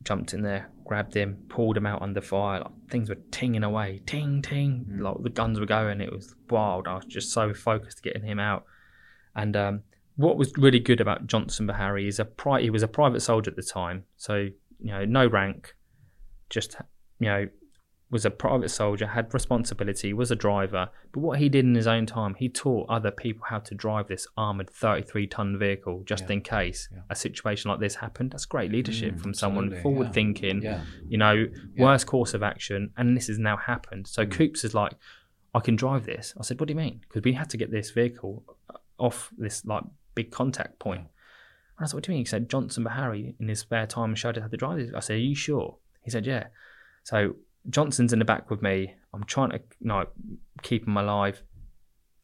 [0.04, 2.62] Jumped in there, grabbed him, pulled him out under fire.
[2.62, 4.98] Like, things were tinging away, ting ting.
[5.00, 6.02] Like the guns were going.
[6.02, 6.88] It was wild.
[6.88, 8.66] I was just so focused getting him out.
[9.36, 9.84] And um,
[10.16, 13.50] what was really good about Johnson Beharry is a pri- he was a private soldier
[13.52, 14.36] at the time, so
[14.80, 15.76] you know no rank,
[16.50, 16.76] just
[17.20, 17.48] you know
[18.10, 20.90] was a private soldier, had responsibility, was a driver.
[21.14, 24.10] But what he did in his own time, he taught other people how to drive
[24.10, 26.34] this armored 33 ton vehicle just Yeah.
[26.34, 27.04] in case Yeah.
[27.10, 28.32] a situation like this happened.
[28.32, 30.12] That's great leadership Mm, from someone forward yeah.
[30.12, 30.62] thinking,
[31.08, 31.46] you know,
[31.78, 32.92] worst course of action.
[32.98, 34.08] And this has now happened.
[34.08, 34.32] So Mm.
[34.32, 34.92] Coops is like,
[35.56, 36.34] I can drive this.
[36.38, 37.00] I said, What do you mean?
[37.08, 38.44] Because we had to get this vehicle
[38.98, 39.86] off this like
[40.16, 41.02] big contact point.
[41.02, 42.26] And I said, What do you mean?
[42.26, 44.92] He said, Johnson Beharry in his spare time showed us how to drive this.
[44.96, 45.78] I said, Are you sure?
[46.04, 46.48] He said, Yeah.
[47.04, 47.36] So
[47.70, 48.96] Johnson's in the back with me.
[49.14, 50.06] I'm trying to you know,
[50.62, 51.44] keep him alive.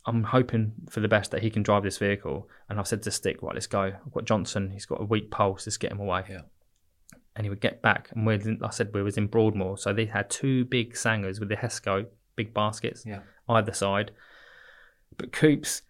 [0.06, 2.48] I'm hoping for the best that he can drive this vehicle.
[2.70, 3.82] And I've said to Stick, right, let's go.
[3.82, 4.72] I've got Johnson.
[4.72, 5.68] He's got a weak pulse.
[5.68, 6.24] Let's get him away.
[6.30, 6.42] Yeah.
[7.36, 8.10] And he would get back.
[8.16, 9.78] And we're, I said we was in Broadmoor.
[9.78, 12.06] So they had two big sangers with the Hesco,
[12.38, 13.20] big baskets Yeah.
[13.50, 14.12] either side.
[15.18, 15.82] But Coops,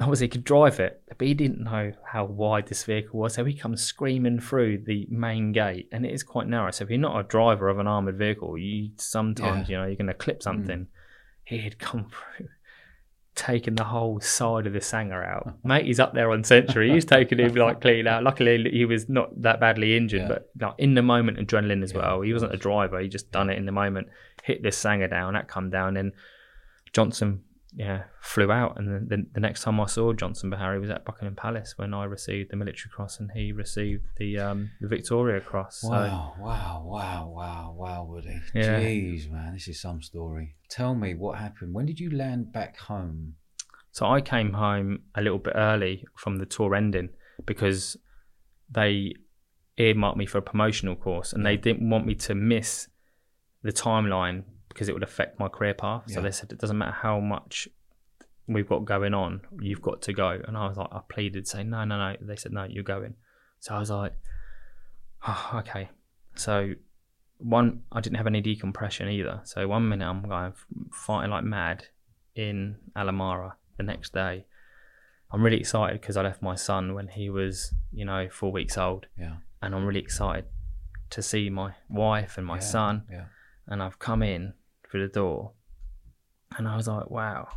[0.00, 3.34] obviously, he could drive it, but he didn't know how wide this vehicle was.
[3.34, 6.70] So he comes screaming through the main gate, and it is quite narrow.
[6.70, 9.96] So if you're not a driver of an armored vehicle, you sometimes you know you're
[9.96, 10.42] going to clip mm.
[10.42, 10.86] something.
[11.44, 12.48] He had come through.
[13.36, 15.86] Taking the whole side of the Sanger out, mate.
[15.86, 16.92] He's up there on century.
[16.92, 18.22] He's taking him like clean out.
[18.22, 20.28] Luckily, he was not that badly injured, Yeah.
[20.28, 22.20] but like in the moment, adrenaline as Yeah, well.
[22.22, 23.00] He wasn't a driver.
[23.00, 24.08] He just done it in the moment.
[24.42, 25.34] Hit this Sanger down.
[25.34, 26.12] That come down, and
[26.92, 27.42] Johnson,
[27.74, 28.78] yeah, flew out.
[28.78, 31.94] And then the, the next time I saw Johnson Beharry was at Buckingham Palace when
[31.94, 35.82] I received the Military Cross and he received the um, the Victoria Cross.
[35.82, 38.40] So Wow, wow, wow, wow, wow, Woody.
[38.54, 38.80] Yeah.
[38.80, 40.56] Jeez, man, this is some story.
[40.68, 41.74] Tell me what happened.
[41.74, 43.34] When did you land back home?
[43.92, 47.10] So I came home a little bit early from the tour ending
[47.44, 47.96] because
[48.70, 49.14] they
[49.78, 52.88] earmarked me for a promotional course and they didn't want me to miss
[53.62, 54.44] the timeline
[54.80, 56.04] because it would affect my career path.
[56.06, 56.20] So Yeah.
[56.22, 57.68] they said it doesn't matter how much
[58.48, 60.40] we've got going on, you've got to go.
[60.48, 62.16] And I was like, I pleaded, saying, no, no, no.
[62.22, 63.14] They said, no, you're going.
[63.58, 64.14] So I was like,
[65.28, 65.90] oh, okay.
[66.34, 66.72] So
[67.36, 69.42] one, I didn't have any decompression either.
[69.44, 70.54] So one minute I'm going
[70.90, 71.88] fighting like mad
[72.34, 73.56] in Al Amara.
[73.76, 74.46] The next day,
[75.30, 78.78] I'm really excited because I left my son when he was, you know, four weeks
[78.78, 80.46] old, Yeah, and I'm really excited
[81.10, 83.02] to see my wife and my yeah, son.
[83.10, 83.24] Yeah,
[83.66, 84.54] And I've come in
[84.90, 85.52] through the door,
[86.56, 87.48] and I was like, wow,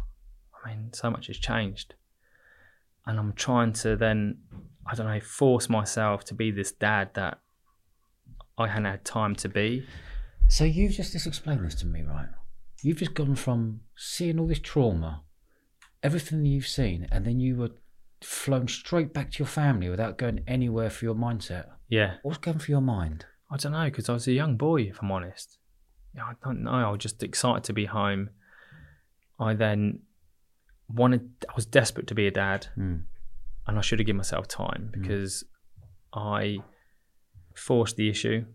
[0.63, 1.95] I mean, so much has changed.
[3.05, 4.37] And I'm trying to then,
[4.85, 7.39] I don't know, force myself to be this dad that
[8.57, 9.85] I hadn't had time to be.
[10.47, 12.27] So you've just just explained this to me, right?
[12.81, 15.23] You've just gone from seeing all this trauma,
[16.01, 17.71] everything you've seen, and then you were
[18.21, 21.65] flown straight back to your family without going anywhere for your mindset.
[21.89, 22.15] Yeah.
[22.23, 23.25] What's going through your mind?
[23.51, 25.57] I don't know because I was a young boy, if I'm honest.
[26.15, 26.71] Yeah, I don't know.
[26.71, 28.29] I was just excited to be home.
[29.39, 29.99] I then
[30.87, 31.29] wanted.
[31.49, 33.03] I was desperate to be a dad, Mm.
[33.67, 35.43] and I should have given myself time because
[36.13, 36.59] I
[37.55, 38.45] forced the issue.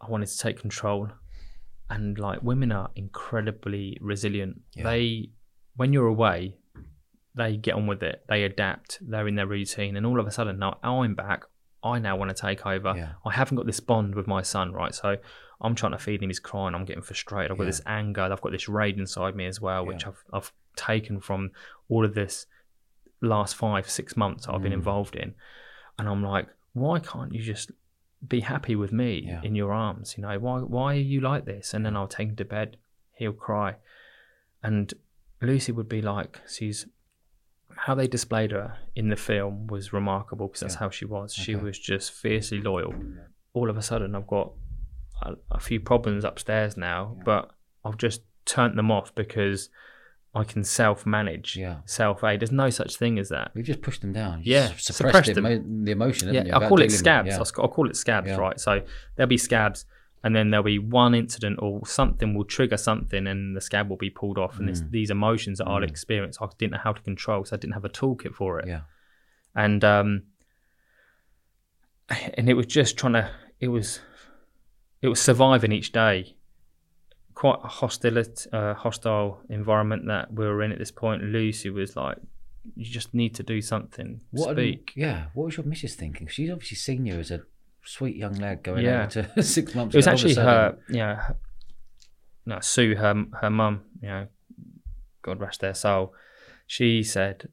[0.00, 1.08] I wanted to take control,
[1.88, 4.60] and like women are incredibly resilient.
[4.74, 4.84] Yeah.
[4.84, 5.30] They,
[5.76, 6.56] when you're away,
[7.34, 8.24] they get on with it.
[8.28, 8.98] They adapt.
[9.00, 11.44] They're in their routine, and all of a sudden, now I'm back.
[11.84, 12.94] I now want to take over.
[12.96, 13.12] Yeah.
[13.24, 14.94] I haven't got this bond with my son, right?
[14.94, 15.16] So
[15.62, 16.28] I'm trying to feed him.
[16.28, 16.74] He's crying.
[16.74, 17.50] I'm getting frustrated.
[17.52, 17.70] I've got Yeah.
[17.70, 18.22] this anger.
[18.22, 20.08] I've got this rage inside me as well, which Yeah.
[20.10, 21.50] I've I've taken from
[21.88, 22.46] all of this
[23.20, 24.82] last five six months I've been Mm.
[24.82, 25.34] involved in,
[25.98, 27.70] and I'm like, why can't you just
[28.26, 29.40] be happy with me Yeah.
[29.42, 30.16] in your arms?
[30.16, 31.72] You know, why why are you like this?
[31.74, 32.76] And then I'll take him to bed.
[33.14, 33.76] He'll cry,
[34.62, 34.92] and
[35.40, 36.86] Lucy would be like, she's
[37.86, 41.32] how they displayed her in the film was remarkable because that's how she was.
[41.34, 42.94] She was just fiercely loyal.
[43.54, 44.52] All of a sudden, I've got
[45.26, 47.22] a, a few problems upstairs now, Yeah.
[47.24, 47.50] but
[47.84, 49.68] I've just turned them off because
[50.34, 51.78] I can self manage, Yeah.
[51.84, 52.40] self aid.
[52.40, 53.50] There's no such thing as that.
[53.54, 54.42] We've just pushed them down.
[54.42, 55.46] You Yeah, suppressed suppressed the, them.
[55.46, 56.32] emo- the emotion.
[56.34, 57.28] Yeah, I call it scabs.
[57.28, 57.38] Yeah.
[57.38, 58.36] I'll I'll call it scabs, Yeah.
[58.36, 58.58] right?
[58.58, 58.82] So
[59.16, 59.84] there'll be scabs,
[60.24, 63.96] and then there'll be one incident or something will trigger something, and the scab will
[63.98, 64.58] be pulled off.
[64.58, 64.90] And it's Mm.
[64.90, 65.88] these emotions that I'll Mm.
[65.90, 68.66] experience, I didn't know how to control, so I didn't have a toolkit for it.
[68.68, 68.82] Yeah.
[69.54, 70.22] And um,
[72.34, 73.30] and it was just trying to.
[73.60, 74.00] It was,
[75.02, 76.36] it was surviving each day.
[77.34, 78.22] Quite a hostile,
[78.52, 81.22] uh, hostile environment that we were in at this point.
[81.24, 82.18] Lucy was like,
[82.76, 84.20] "You just need to do something.
[84.30, 85.26] What, Speak." yeah.
[85.34, 86.26] What was your missus thinking?
[86.28, 87.40] She's obviously seen you as a
[87.84, 89.02] sweet young lad going Yeah.
[89.04, 89.94] out to six months.
[89.94, 91.18] It was old, all of a actually her, you know,
[92.46, 94.26] no, Sue, her her mum, you know,
[95.22, 96.14] God rest their soul.
[96.66, 97.48] She said,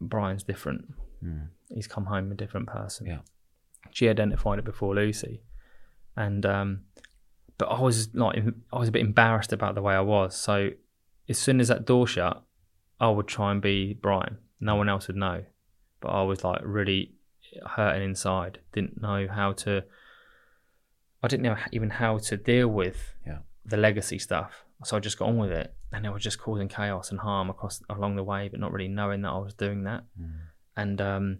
[0.00, 0.94] "Brian's different.
[1.22, 1.48] Mm.
[1.68, 3.18] He's come home a different person." Yeah.
[3.90, 5.42] She identified it before Lucy,
[6.16, 6.80] and um,
[7.58, 8.42] but I was like,
[8.72, 10.36] I was a bit embarrassed about the way I was.
[10.36, 10.70] So
[11.28, 12.42] as soon as that door shut,
[13.00, 14.38] I would try and be Brian.
[14.60, 15.44] No one else would know,
[16.00, 17.12] but I was like really
[17.76, 18.58] hurting inside.
[18.72, 19.84] Didn't know how to.
[21.22, 23.38] I didn't know even how to deal with Yeah.
[23.64, 24.64] the legacy stuff.
[24.84, 27.48] So I just got on with it, and it was just causing chaos and harm
[27.48, 30.04] across along the way, but not really knowing that I was doing that.
[30.20, 30.32] Mm.
[30.76, 31.38] And um,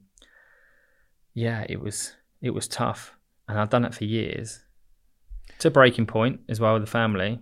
[1.34, 3.16] yeah, it was it was tough,
[3.48, 4.60] and I'd done it for years.
[5.60, 7.40] To breaking point as well with the family,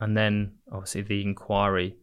[0.00, 1.96] and then obviously the inquiry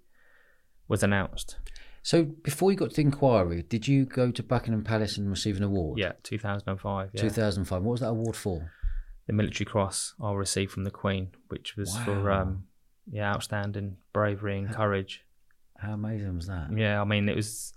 [0.88, 1.58] was announced.
[2.04, 5.58] So before you got to the inquiry, did you go to Buckingham Palace and receive
[5.58, 5.98] an award?
[6.00, 7.10] Yeah, 2005.
[7.14, 7.22] Yeah.
[7.22, 7.82] 2005.
[7.82, 8.72] What was that award for?
[9.28, 12.42] the military cross I received from the Queen, which was for Wow.
[12.44, 12.66] um,
[13.12, 15.24] yeah, outstanding bravery and courage.
[15.80, 16.68] How amazing was that?
[16.76, 17.74] Yeah, I mean it was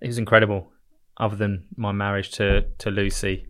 [0.00, 0.70] it was incredible.
[1.16, 3.48] Other than my marriage to to Lucy,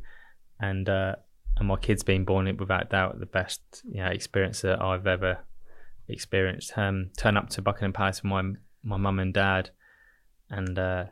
[0.61, 1.17] and uh,
[1.57, 5.07] and my kids being born, it without doubt the best you know experience that I've
[5.07, 5.39] ever
[6.09, 6.77] experienced.
[6.77, 8.43] Um, turn up to Buckingham Palace with my
[8.83, 9.71] my mum and dad,
[10.51, 11.05] and uh,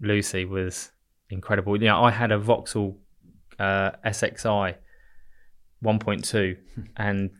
[0.00, 0.92] Lucy was
[1.28, 1.80] incredible.
[1.80, 2.98] You know, I had a Vauxhall
[3.58, 4.76] uh, SXI
[5.84, 6.56] 1.2,
[6.96, 7.30] and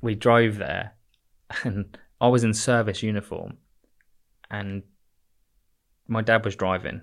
[0.00, 0.94] we drove there,
[1.64, 3.58] and I was in service uniform,
[4.50, 4.82] and
[6.06, 7.02] my dad was driving,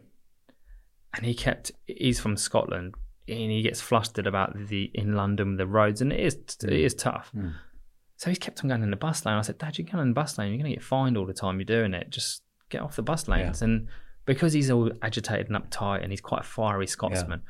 [1.13, 1.71] and he kept.
[1.85, 2.95] He's from Scotland,
[3.31, 6.93] and he gets flustered about the in London the roads, and it is it is
[6.93, 7.31] tough.
[7.35, 7.53] Mm.
[8.17, 9.35] So he's kept on going in the bus lane.
[9.35, 10.49] I said, Dad, you're going in the bus lane.
[10.49, 12.11] You're going to get fined all the time you're doing it.
[12.11, 13.63] Just get off the bus lanes.
[13.63, 13.87] And
[14.25, 17.41] because he's all agitated and uptight and he's quite a fiery Scotsman,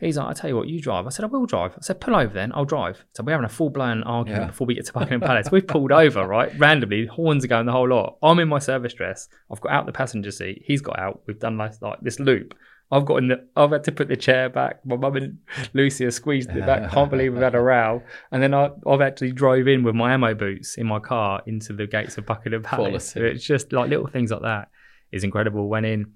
[0.00, 1.06] he's like, I tell you what, you drive.
[1.06, 1.74] I said, I will drive.
[1.76, 2.50] I said, pull over then.
[2.52, 3.04] I'll drive.
[3.14, 4.46] So we're having a full blown argument Yeah.
[4.48, 5.52] before we get to Buckingham Palace.
[5.52, 6.50] We've pulled over, right?
[6.58, 8.18] Randomly, horns are going the whole lot.
[8.20, 9.28] I'm in my service dress.
[9.52, 10.62] I've got out the passenger seat.
[10.64, 11.22] He's got out.
[11.28, 12.54] We've done like, like this loop.
[12.90, 13.46] I've got in the.
[13.54, 14.84] I've had to put the chair back.
[14.86, 15.38] My mum and
[15.74, 16.90] Lucy have squeezed it back.
[16.90, 18.02] Can't believe we've had a row.
[18.30, 21.74] And then I, I've actually drove in with my ammo boots in my car into
[21.74, 23.10] the gates of Buckingham Palace.
[23.10, 24.70] So it's just like little things like that
[25.12, 25.68] is incredible.
[25.68, 26.12] Went in,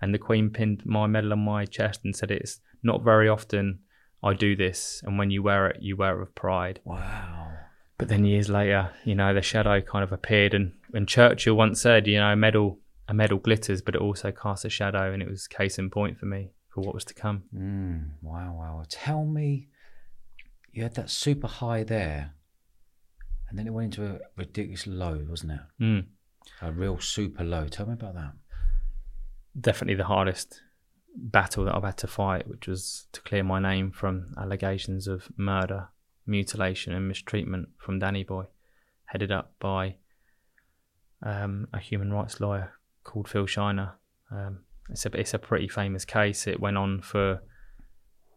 [0.00, 3.80] and the Queen pinned my medal on my chest and said, "It's not very often
[4.22, 7.52] I do this, and when you wear it, you wear it with pride." Wow.
[7.98, 11.80] But then years later, you know, the shadow kind of appeared, and, and Churchill once
[11.80, 15.28] said, you know, medal a medal glitters, but it also casts a shadow, and it
[15.28, 17.44] was case in point for me for what was to come.
[17.54, 18.84] Mm, wow, wow.
[18.88, 19.68] Tell me,
[20.72, 22.34] you had that super high there,
[23.48, 25.60] and then it went into a ridiculous low, wasn't it?
[25.80, 26.06] Mm.
[26.62, 27.66] A real super low.
[27.68, 28.32] Tell me about that.
[29.58, 30.62] Definitely the hardest
[31.14, 35.28] battle that I've had to fight, which was to clear my name from allegations of
[35.36, 35.88] murder,
[36.26, 38.46] mutilation, and mistreatment from Danny Boy,
[39.06, 39.96] headed up by
[41.22, 42.72] um, a human rights lawyer
[43.06, 43.94] called Phil Shiner.
[44.30, 44.58] Um,
[44.90, 46.46] it's a it's a pretty famous case.
[46.46, 47.40] It went on for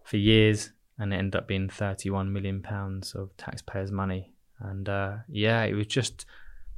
[0.03, 4.33] for years, and it ended up being 31 million pounds of taxpayers' money.
[4.59, 6.25] And uh, yeah, it was just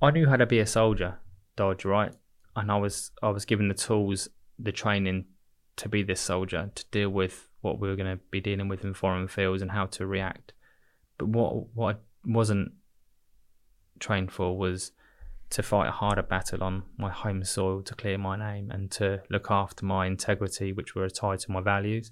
[0.01, 1.19] I knew how to be a soldier,
[1.55, 2.13] Dodge, right?
[2.55, 4.27] And I was I was given the tools,
[4.57, 5.25] the training
[5.77, 8.83] to be this soldier, to deal with what we were going to be dealing with
[8.83, 10.53] in foreign fields and how to react.
[11.17, 12.73] But what what I wasn't
[13.99, 14.91] trained for was
[15.51, 19.21] to fight a harder battle on my home soil to clear my name and to
[19.29, 22.11] look after my integrity, which were tied to my values.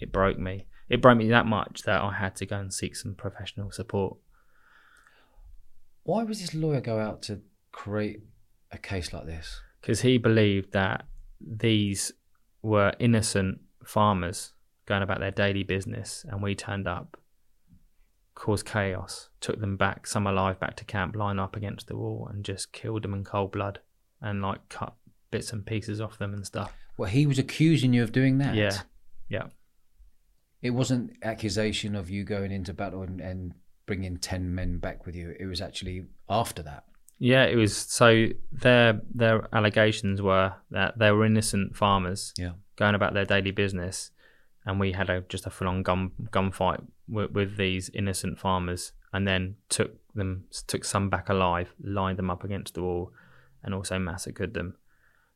[0.00, 0.66] It broke me.
[0.88, 4.16] It broke me that much that I had to go and seek some professional support.
[6.04, 7.40] Why would this lawyer go out to
[7.72, 8.22] create
[8.72, 9.60] a case like this?
[9.80, 11.06] because he believed that
[11.40, 12.12] these
[12.62, 14.52] were innocent farmers
[14.86, 17.16] going about their daily business, and we turned up,
[18.38, 22.28] caused chaos, took them back, some alive, back to camp, line up against the wall,
[22.30, 23.80] and just killed them in cold blood,
[24.20, 24.94] and like cut
[25.32, 26.72] bits and pieces off them and stuff.
[26.96, 28.54] Well, he was accusing you of doing that.
[28.54, 28.78] Yeah,
[29.28, 29.46] yeah.
[30.62, 33.54] It wasn't accusation of you going into battle and, and
[33.86, 35.34] bringing ten men back with you.
[35.38, 36.84] It was actually after that.
[37.18, 37.76] Yeah, it was.
[37.76, 42.52] So their their allegations were that they were innocent farmers Yeah.
[42.76, 44.12] going about their daily business,
[44.64, 48.92] and we had a just a full on gun gunfight with, with these innocent farmers,
[49.12, 53.12] and then took them took some back alive, lined them up against the wall,
[53.62, 54.76] and also massacred them.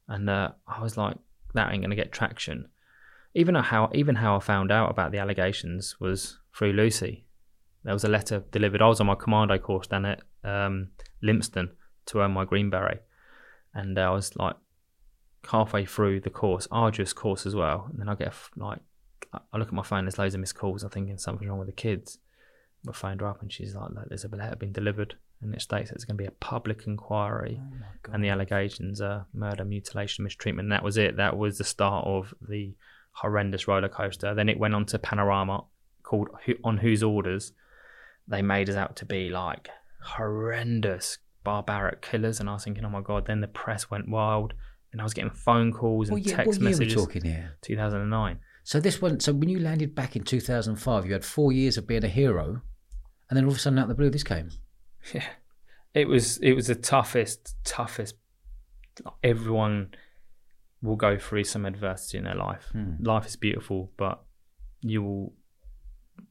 [0.09, 1.17] And uh, I was like,
[1.55, 2.69] that ain't gonna get traction.
[3.35, 7.25] Even how even how I found out about the allegations was through Lucy.
[7.85, 8.83] There was a letter delivered.
[8.83, 10.91] I was on my commando course down at um,
[11.23, 11.71] Lympstone
[12.07, 13.03] to earn my green beret,
[13.75, 14.57] and uh, I was like
[15.51, 17.87] halfway through the course, arduous course as well.
[17.91, 18.79] And then I get like,
[19.33, 20.05] I- look at my phone.
[20.05, 20.83] There's loads of missed calls.
[20.83, 22.19] I'm thinking something's wrong with the kids.
[22.89, 25.63] I phoned her up, and she's like, "Look, "There's a letter been delivered, and it
[25.63, 29.65] states that it's going to be a public inquiry." Oh and the allegations are murder,
[29.65, 30.67] mutilation, mistreatment.
[30.67, 31.17] And that was it.
[31.17, 32.75] That was the start of the
[33.13, 34.35] horrendous roller coaster.
[34.35, 35.65] Then it went on to Panorama,
[36.03, 36.29] called
[36.65, 37.53] On Whose Orders.
[38.27, 39.69] They made us out to be like
[40.03, 43.27] horrendous, barbaric killers, and I was thinking, oh my god.
[43.27, 44.55] Then the press went wild,
[44.93, 46.95] and I was getting phone calls and what year, text what year are we messages.
[46.95, 47.57] talking here?
[47.63, 48.39] 2009.
[48.65, 49.19] So this one.
[49.21, 52.63] So when you landed back in 2005, you had four years of being a hero,
[53.29, 54.51] and then all of a sudden, out of the blue, this came.
[55.13, 55.25] Yeah,
[55.95, 58.15] it was it was the toughest, toughest.
[59.25, 59.89] Everyone
[60.81, 62.69] will go through some adversity in their life.
[62.73, 62.95] Hmm.
[63.03, 64.23] Life is beautiful, but
[64.81, 65.33] you will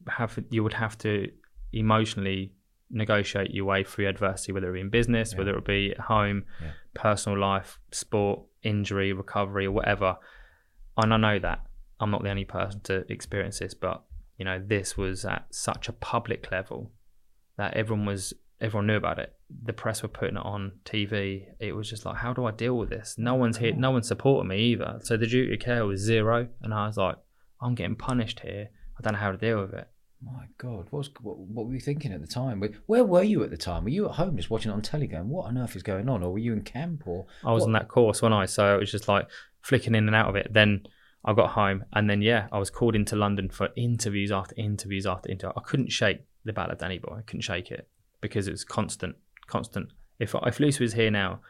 [0.07, 1.29] have you would have to
[1.73, 2.53] emotionally
[2.89, 5.37] negotiate your way through adversity, whether it be in business, Yeah.
[5.39, 6.71] whether it be at home, Yeah.
[6.93, 10.17] personal life, sport, injury, recovery, or whatever.
[10.97, 11.65] And I know that
[12.01, 14.03] I'm not the only person to experience this, but
[14.37, 16.91] you know, this was at such a public level
[17.57, 19.33] that everyone was everyone knew about it.
[19.63, 21.45] The press were putting it on TV.
[21.59, 23.15] It was just like, how do I deal with this?
[23.17, 23.73] No one's here.
[23.73, 24.99] No one's supporting me either.
[25.03, 27.17] So the duty of care was zero, and I was like,
[27.61, 28.69] I'm getting punished here.
[28.97, 29.87] I don't know how to deal with it.
[30.23, 32.63] My God, what, was, what, what were you thinking at the time?
[32.85, 33.83] Where- were you at the time?
[33.83, 36.07] Were you at home just watching it on telly going, what on earth is going
[36.07, 36.23] on?
[36.23, 37.07] Or were you in camp?
[37.07, 39.27] Or I was What- on that course when I, so it was just like
[39.61, 40.53] flicking in and out of it.
[40.53, 40.85] Then
[41.23, 45.05] I got home, and then yeah, I was called into London for interviews after interviews
[45.05, 45.53] after interview.
[45.55, 47.17] I couldn't shake the Battle of Danny Boy.
[47.19, 47.87] I couldn't shake it
[48.21, 49.15] because it was constant,
[49.47, 49.89] constant.
[50.19, 51.41] If if Lucy was here now,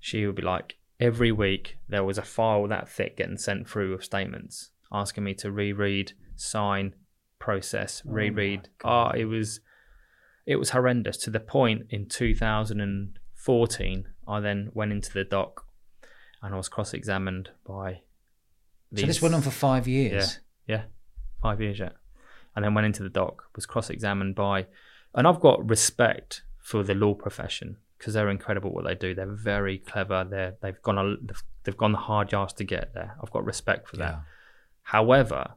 [0.00, 3.94] she would be like every week there was a file that thick getting sent through
[3.94, 6.94] of statements asking me to reread, sign,
[7.38, 8.68] process, Oh reread.
[8.84, 9.16] Ah, God.
[9.16, 9.60] Oh, it was
[10.46, 15.66] it was horrendous to the point in 2014 I then went into the dock
[16.42, 18.00] and I was cross-examined by
[19.00, 20.40] so this went on for five years.
[20.66, 20.82] yeah, yeah,
[21.42, 21.90] five years Yeah,
[22.54, 24.66] And then went into the dock, was cross examined by,
[25.14, 29.14] and I've got respect for the law profession because they're incredible what they do.
[29.14, 30.26] They're very clever.
[30.28, 33.16] They're they've gone a, they've, they've gone the hard yards to get there.
[33.22, 34.12] I've got respect for that.
[34.12, 34.20] Yeah.
[34.82, 35.54] However,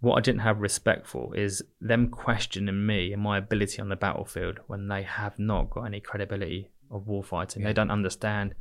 [0.00, 3.96] what I didn't have respect for is them questioning me and my ability on the
[3.96, 7.58] battlefield when they have not got any credibility of warfighting.
[7.58, 7.66] Yeah.
[7.66, 8.54] They don't understand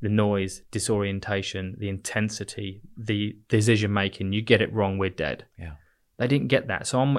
[0.00, 4.32] the noise, disorientation, the intensity, the decision making.
[4.32, 5.46] You get it wrong, we're dead.
[5.58, 5.72] Yeah.
[6.18, 6.86] They didn't get that.
[6.86, 7.18] So I'm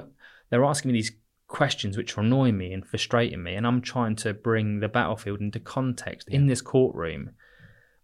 [0.50, 1.12] they're asking me these
[1.48, 5.42] questions which are annoying me and frustrating me, and I'm trying to bring the battlefield
[5.42, 7.32] into context in this courtroom.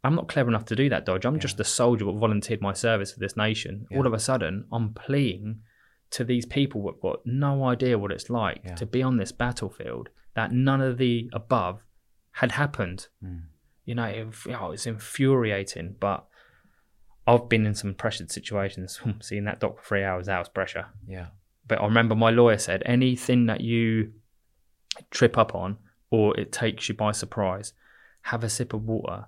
[0.03, 1.26] I'm not clever enough to do that, Dodge.
[1.26, 3.86] I'm just a soldier that volunteered my service for this nation.
[3.89, 3.97] Yeah.
[3.97, 5.61] All of a sudden, I'm pleading
[6.11, 8.76] to these people who've got no idea what it's like Yeah.
[8.76, 11.84] to be on this battlefield that none of the above
[12.32, 13.07] had happened.
[13.24, 13.43] Mm.
[13.86, 14.28] You know, it,
[14.60, 16.26] oh, it's infuriating, but
[17.28, 19.00] I've been in some pressured situations.
[19.22, 20.88] Seeing that dock for three hours, that was pressure.
[21.08, 21.28] Yeah.
[21.68, 24.14] But I remember my lawyer said anything that you
[25.12, 25.78] trip up on
[26.12, 27.74] or it takes you by surprise,
[28.24, 29.26] have a sip of water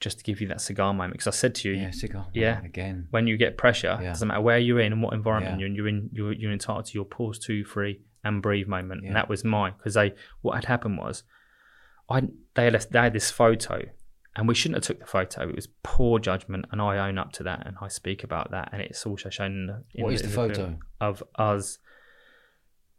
[0.00, 1.14] just to give you that cigar moment.
[1.14, 1.90] Because I said to you, Yeah.
[1.90, 2.26] Cigar.
[2.34, 2.62] Yeah.
[2.64, 3.08] Again.
[3.10, 4.10] when you get pressure, Yeah.
[4.10, 5.66] doesn't matter where you're in and what environment Yeah.
[5.66, 9.02] you're in, you're in, you're, you're entitled to your pause, two, three, and breathe moment.
[9.02, 9.08] Yeah.
[9.08, 11.24] And that was mine because they what had happened was,
[12.08, 12.22] I
[12.54, 13.82] they had, they had this photo,
[14.36, 15.48] and we shouldn't have took the photo.
[15.48, 18.70] It was poor judgment, and I own up to that, and I speak about that,
[18.72, 19.52] and it's also shown.
[19.52, 20.78] In the, in What is the in photo?
[21.00, 21.78] of us.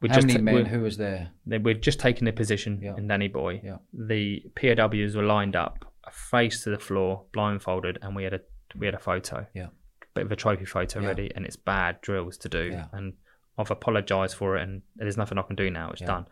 [0.02, 0.66] We How many ta- men?
[0.66, 1.32] Who was there?
[1.46, 2.96] they we're just taking a position Yeah.
[2.96, 3.60] in Danny Boy.
[3.64, 3.78] Yeah.
[3.94, 8.40] The POWs were lined up, face to the floor, blindfolded, and we had a
[8.78, 9.46] we had a photo.
[9.54, 9.68] Yeah.
[10.14, 11.08] Bit of a trophy photo Yeah.
[11.08, 12.82] ready, and it's bad drills to do.
[12.94, 13.14] And
[13.58, 15.90] I've apologised for it, and there's nothing I can do now.
[15.92, 16.26] It's done.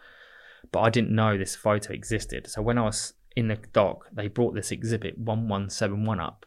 [0.72, 2.48] But I didn't know this photo existed.
[2.50, 6.20] So when I was in the dock, they brought this exhibit one one seven one
[6.20, 6.46] up,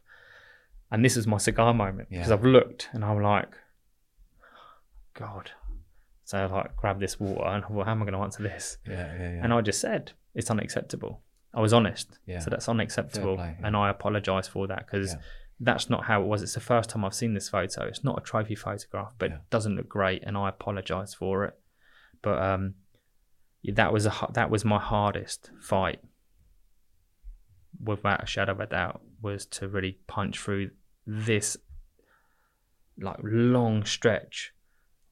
[0.90, 2.34] and this is my cigar moment because Yeah.
[2.34, 3.52] I've looked and I'm like,
[5.14, 5.50] God.
[6.24, 8.78] So I like grab this water and well, how am I going to answer this?
[8.86, 8.94] Yeah.
[8.94, 9.18] Yeah.
[9.34, 9.40] yeah.
[9.44, 11.22] And I just said, it's unacceptable.
[11.52, 12.18] I was honest.
[12.26, 12.38] Yeah.
[12.38, 13.36] So that's unacceptable.
[13.36, 13.66] Play, yeah.
[13.66, 15.20] And I apologise for that because Yeah.
[15.58, 16.42] that's not how it was.
[16.42, 17.84] It's the first time I've seen this photo.
[17.84, 20.22] It's not a trophy photograph, but it doesn't look great.
[20.24, 21.58] And I apologise for it.
[22.22, 22.74] But um,
[23.64, 26.00] that was a, that was my hardest fight.
[27.82, 30.70] without a shadow of a doubt, was to really punch through
[31.06, 31.56] this
[33.00, 34.52] like long stretch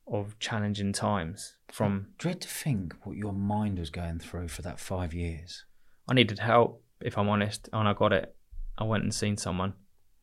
[0.07, 4.81] of challenging times from Dread to think what your mind was going through for that
[4.81, 5.65] five years.
[6.09, 8.35] I needed help, if I'm honest, and I got it.
[8.79, 9.75] I went and seen someone,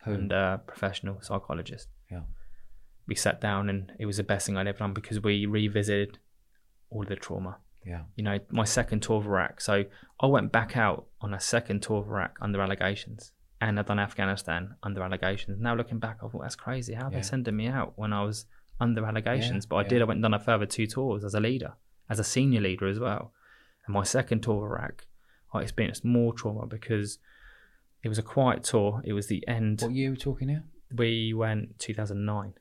[0.03, 0.13] Who?
[0.13, 1.87] and a professional psychologist.
[2.11, 2.21] Yeah.
[3.07, 6.17] We sat down, and it was the best thing I'd ever done because we revisited
[6.89, 7.57] all the trauma.
[7.85, 8.01] Yeah.
[8.15, 9.61] You know, my second tour of Iraq.
[9.61, 9.83] So
[10.19, 13.31] I went back out on a second tour of Iraq under allegations,
[13.61, 15.59] and I've done Afghanistan under allegations.
[15.59, 16.93] Now looking back, I thought that's crazy.
[16.93, 17.17] How are Yeah.
[17.17, 18.45] they sending me out when I was
[18.79, 19.65] under allegations?
[19.65, 19.87] Yeah, but I yeah.
[19.89, 20.01] did.
[20.01, 21.73] I went and done a further two tours as a leader,
[22.09, 23.33] as a senior leader as well.
[23.85, 25.05] And my second tour of Iraq,
[25.53, 27.19] I experienced more trauma because
[28.03, 29.01] it was a quiet tour.
[29.05, 29.81] It was the end.
[29.81, 30.63] What year are we talking here?
[30.93, 32.53] We went 2009,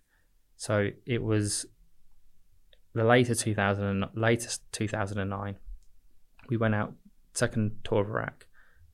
[0.57, 1.67] so it was
[2.95, 5.57] the later 2000 and latest 2009.
[6.49, 6.95] We went out
[7.33, 8.47] second tour of Iraq,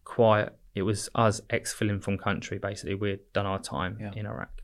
[0.04, 0.56] quiet.
[0.74, 2.58] It was us exfilling from country.
[2.58, 4.12] Basically, we'd done our time Yeah.
[4.14, 4.62] in Iraq.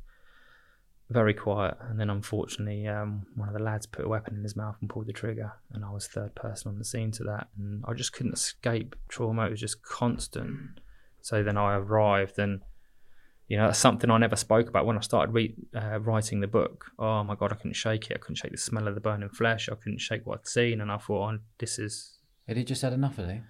[1.09, 4.57] Very quiet, and then unfortunately, um, one of the lads put a weapon in his
[4.57, 7.49] mouth and pulled the trigger, and I was third person on the scene to that,
[7.57, 9.47] and I just couldn't escape trauma.
[9.47, 10.81] It was just constant.
[11.21, 12.63] So then I arrived, and
[13.49, 16.47] you know that's something I never spoke about when I started re- uh, writing the
[16.49, 16.87] book.
[16.99, 18.15] Oh my god, I couldn't shake it.
[18.17, 19.69] I couldn't shake the smell of the burning flesh.
[19.69, 22.19] I couldn't shake what I'd seen, and I thought, oh, this is
[22.49, 23.43] Had he just had enough of it?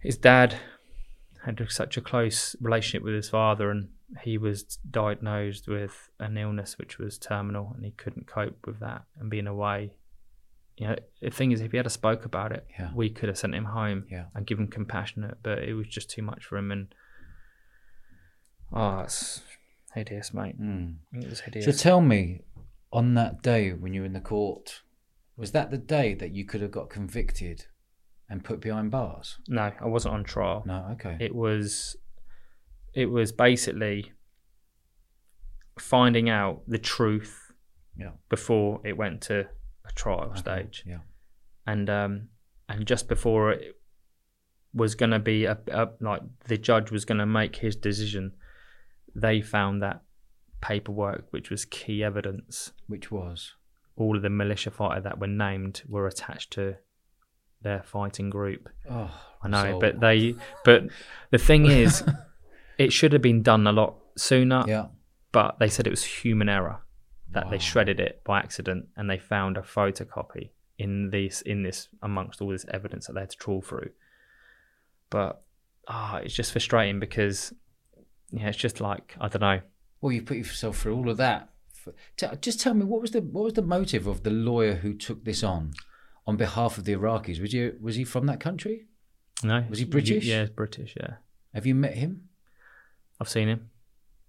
[0.00, 0.56] his dad
[1.44, 3.88] had such a close relationship with his father and
[4.22, 9.02] he was diagnosed with an illness which was terminal and he couldn't cope with that
[9.18, 9.92] and being away
[10.76, 12.90] you know the thing is if he had a spoke about it Yeah.
[12.94, 14.26] we could have sent him home Yeah.
[14.34, 16.94] and given compassionate but it was just too much for him and
[18.72, 19.42] oh it's
[19.94, 20.96] hideous mate Mm.
[21.12, 21.64] it was hideous.
[21.64, 22.42] So tell me,
[22.92, 24.82] on that day when you were in the court,
[25.36, 27.66] was that the day that you could have got convicted
[28.28, 29.38] and put behind bars?
[29.48, 31.16] no i wasn't on trial No, okay.
[31.20, 31.96] it was
[32.94, 34.12] it was basically
[35.78, 37.52] finding out the truth
[37.96, 38.12] Yeah.
[38.28, 39.46] before it went to
[39.84, 40.98] a trial Okay, stage Yeah.
[41.66, 42.28] and um
[42.68, 43.76] and just before it
[44.74, 48.32] was going to be a, a like the judge was going to make his decision
[49.22, 50.02] they found that
[50.60, 53.54] paperwork which was key evidence Which was?
[53.96, 56.76] all of the militia fighter that were named were attached to
[57.62, 59.10] their fighting group Oh,
[59.42, 60.82] I know, so- but they, but
[61.30, 62.02] the thing is,
[62.78, 64.64] it should have been done a lot sooner.
[64.66, 64.86] Yeah.
[65.32, 66.80] But they said it was human error
[67.32, 71.88] that they shredded it by accident, and they found a photocopy in this in this
[72.02, 73.90] amongst all this evidence that they had to trawl through.
[75.10, 75.42] But
[75.88, 77.52] ah, it's just frustrating because
[78.30, 79.60] yeah, it's just like I don't know.
[80.00, 81.50] Well, you put yourself through all of that.
[82.40, 85.24] Just tell me what was the what was the motive of the lawyer who took
[85.24, 85.72] this on,
[86.26, 87.40] on behalf of the Iraqis?
[87.40, 88.86] Was you was he from that country?
[89.44, 90.24] No, Was he You- British?
[90.24, 90.94] yeah, British.
[90.96, 91.14] Yeah,
[91.54, 92.28] Have you met him?
[93.20, 93.70] I've seen him.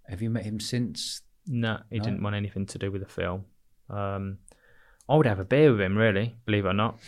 [0.10, 1.22] Have you met him since?
[1.48, 2.04] No, he No?
[2.04, 3.45] didn't want anything to do with the film.
[3.89, 4.38] Um,
[5.10, 6.36] I would have a beer with him, really.
[6.45, 7.00] Believe it or not.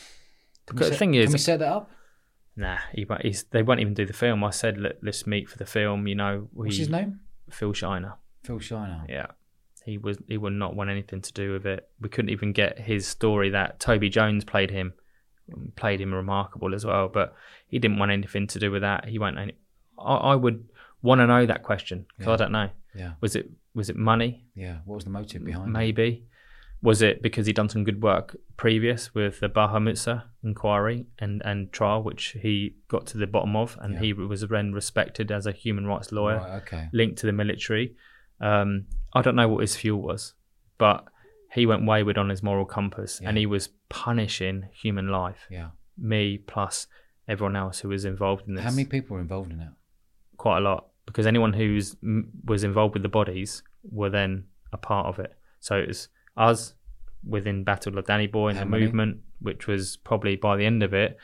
[0.65, 1.91] Can Because the set- thing can is, we set that up?
[2.59, 4.43] Nah, he, won't- he's, they won't even do the film.
[4.43, 6.07] I said, Let, let's meet for the film.
[6.07, 7.21] You know, we, What's his name?
[7.49, 8.13] Phil Shiner.
[8.43, 9.05] Phil Shiner.
[9.07, 9.27] Yeah,
[9.85, 10.17] he was.
[10.27, 11.87] He would not want anything to do with it.
[12.01, 14.93] We couldn't even get his story that Toby Jones played him,
[15.75, 17.07] played him remarkable as well.
[17.07, 17.33] But
[17.67, 19.07] he didn't want anything to do with that.
[19.07, 19.37] He won't.
[19.37, 19.53] Any,
[19.97, 20.67] I, I would
[21.01, 22.33] want to know that question because Yeah.
[22.33, 22.69] I don't know.
[22.95, 24.45] Yeah, Was it was it money?
[24.55, 24.77] yeah.
[24.85, 25.71] What was the motive behind it?
[26.81, 31.41] Was it because he'd done some good work previous with the Baha Mousa inquiry and,
[31.43, 33.99] and trial, which he got to the bottom of, and Yeah.
[33.99, 36.89] he was then respected as a human rights lawyer Right, okay.
[36.93, 37.95] linked to the military.
[38.39, 40.35] Um, I don't know what his fuel was,
[40.77, 41.03] but
[41.51, 45.47] he went wayward on his moral compass, and he was punishing human life.
[45.49, 45.71] Yeah.
[45.97, 46.87] Me plus
[47.27, 49.69] everyone else who was involved in this How many people were involved in it?
[50.37, 51.81] quite a lot because anyone who
[52.45, 55.33] was involved with the bodies were then a part of it.
[55.59, 56.07] So it was
[56.37, 56.73] us
[57.27, 58.83] within Battle of Danny Boy and How the many?
[58.85, 61.17] movement, which was probably by the end of it,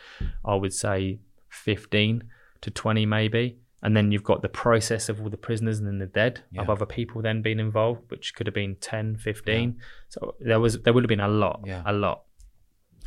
[0.43, 1.19] I would say
[1.49, 2.23] fifteen
[2.61, 3.59] to twenty maybe.
[3.83, 6.61] And then you've got the process of all the prisoners and then the dead Yeah.
[6.61, 9.79] of other people then being involved, which could have been 10, 15.
[10.09, 11.83] So there was there would have been a lot, Yeah.
[11.85, 12.23] a lot.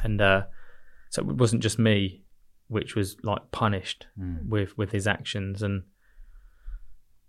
[0.05, 0.45] And uh,
[1.11, 2.23] so it wasn't just me,
[2.69, 4.47] which was like punished Mm.
[4.49, 5.83] with with his actions and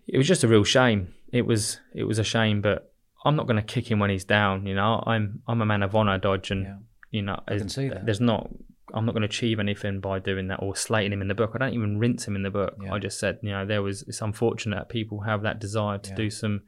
[0.08, 2.94] it was just a real shame it was it was a shame but
[3.26, 5.84] i'm not going to kick him when he's down you know i'm i'm a man
[5.84, 6.76] of honor dodge and Yeah.
[7.12, 8.06] you know I can see that.
[8.06, 8.50] there's not
[8.94, 11.52] i'm not going to achieve anything by doing that or slating him in the book
[11.56, 12.94] i don't even rinse him in the book Yeah.
[12.94, 16.10] i just said you know there was it's unfortunate that people have that desire to
[16.12, 16.16] Yeah.
[16.16, 16.62] do some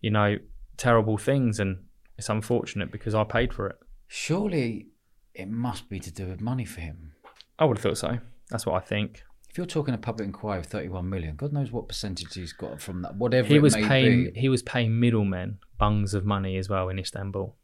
[0.00, 0.36] you know
[0.76, 1.78] terrible things and
[2.18, 3.76] it's unfortunate because i paid for it
[4.08, 4.88] Surely
[5.34, 7.12] it must be to do with money for him.
[7.58, 8.18] i would have thought so
[8.50, 9.22] that's what i think
[9.56, 12.78] If you're talking a public inquiry of 31 million, God knows what percentage he's got
[12.78, 14.38] from that, whatever he was paying be.
[14.38, 17.56] he was paying middlemen bungs of money as well in Istanbul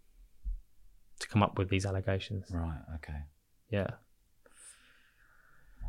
[1.20, 2.47] to come up with these allegations.
[2.51, 3.19] Right, okay.
[3.69, 3.89] Yeah,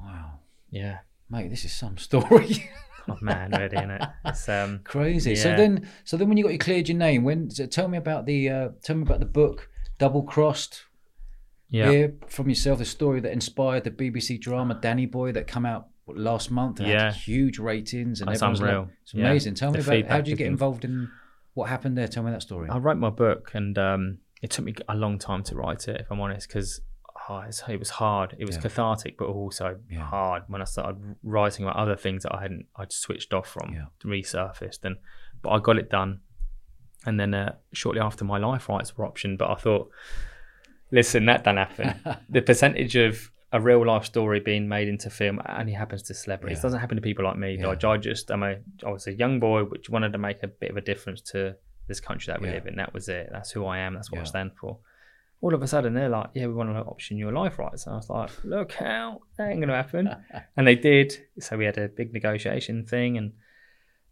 [0.04, 0.40] Wow.
[0.70, 0.98] yeah.
[1.30, 2.70] Mate, this is some story.
[3.08, 4.02] Oh man, really, isn't it?
[4.26, 5.38] It's um, Crazy.
[5.38, 7.98] So then, so then, when you got you cleared your name, when so tell me
[7.98, 9.70] about the uh, tell me about the book
[10.00, 10.84] Double Crossed.
[11.70, 15.66] yeah, Hear from yourself the story that inspired the BBC drama Danny Boy that come
[15.66, 17.06] out last month and Yeah.
[17.06, 19.26] had huge ratings and That's like- it's Yeah.
[19.26, 19.56] amazing.
[19.56, 21.10] Tell me The about how did you get involved in
[21.54, 22.08] what happened there?
[22.08, 22.70] Tell me that story.
[22.70, 26.02] I wrote my book, and um, it took me a long time to write it,
[26.02, 26.82] if I'm honest, because
[27.30, 28.36] oh, it was hard.
[28.40, 28.62] It was Yeah.
[28.64, 30.02] cathartic, but also Yeah.
[30.02, 33.74] hard when I started writing about other things that I hadn't, I'd switched off from,
[33.74, 33.86] Yeah.
[34.04, 34.98] resurfaced, and
[35.42, 36.22] but I got it done.
[37.06, 39.90] And then uh, shortly after, my life rights were optioned, but I thought,
[40.92, 41.94] listen, that don't happen.
[42.30, 46.58] the percentage of a real life story being made into film only happens to celebrities.
[46.58, 46.60] Yeah.
[46.60, 47.56] It doesn't happen to people like me.
[47.56, 47.64] Yeah.
[47.76, 47.86] Dodge.
[47.86, 50.72] I just, I'm a, I was a young boy which wanted to make a bit
[50.72, 51.56] of a difference to
[51.88, 52.56] this country that we Yeah.
[52.56, 52.76] live in.
[52.78, 53.30] That was it.
[53.32, 53.94] That's who I am.
[53.94, 54.20] That's what.
[54.22, 54.80] I stand for.
[55.42, 57.94] All of a sudden, they're like, "Yeah, we want to option your life rights." And
[57.94, 60.10] I was like, "Look out, that ain't gonna happen."
[60.58, 61.18] and they did.
[61.40, 63.34] So we had a big negotiation thing, and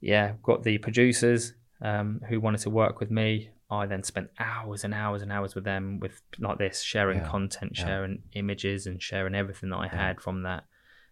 [0.02, 3.50] yeah, got the producers um, who wanted to work with me.
[3.72, 7.28] I then spent hours and hours and hours with them with like this, sharing Yeah.
[7.30, 7.86] content, Yeah.
[7.86, 10.08] sharing images, and sharing everything that I Yeah.
[10.08, 10.66] had from that.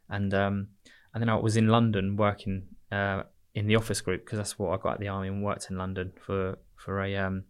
[0.10, 0.68] And um,
[1.14, 3.24] and then I was in London working uh,
[3.56, 5.78] in the office group because that's what I got at the army and worked in
[5.78, 7.46] London for for a um,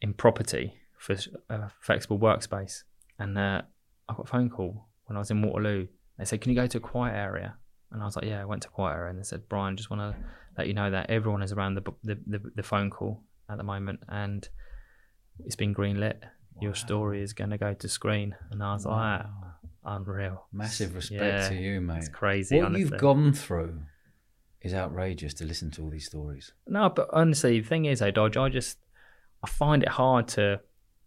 [0.00, 1.16] in property for
[1.48, 2.82] a flexible workspace.
[3.18, 3.62] And uh,
[4.08, 5.86] I got a phone call when I was in Waterloo.
[6.18, 7.56] They said, "Can you go to a quiet area?"
[7.90, 9.76] And I was like, "Yeah." I went to a quiet area, and they said, "Brian,
[9.76, 10.16] just want to
[10.58, 13.22] let you know that everyone is around the the, the, the phone call
[13.52, 14.48] at the moment, and
[15.44, 16.18] it's been greenlit.
[16.60, 19.54] Your story is going to go to screen." And I was like, Wow.
[19.84, 21.98] "Unreal, Massive respect Yeah, to you, mate.
[21.98, 22.80] it's crazy." What honestly.
[22.80, 23.82] you've gone through
[24.60, 26.52] is outrageous to listen to all these stories.
[26.66, 28.78] No, but honestly, the thing is, though, Dodge, I just
[29.42, 30.60] I find it hard to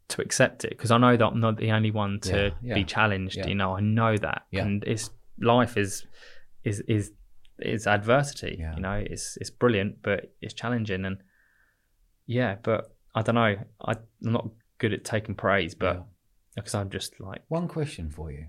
[0.07, 2.73] to accept it because I know that I'm not the only one to Yeah, yeah,
[2.75, 3.37] be challenged.
[3.37, 5.09] You know, I know that, and it's
[5.39, 6.05] life is
[6.63, 7.11] is is
[7.59, 8.57] is adversity.
[8.75, 11.17] You know, it's it's brilliant, but it's challenging, and
[12.25, 13.55] yeah, but I don't know.
[13.85, 16.05] I, I'm not good at taking praise, but
[16.55, 18.47] because I'm just like One question for you.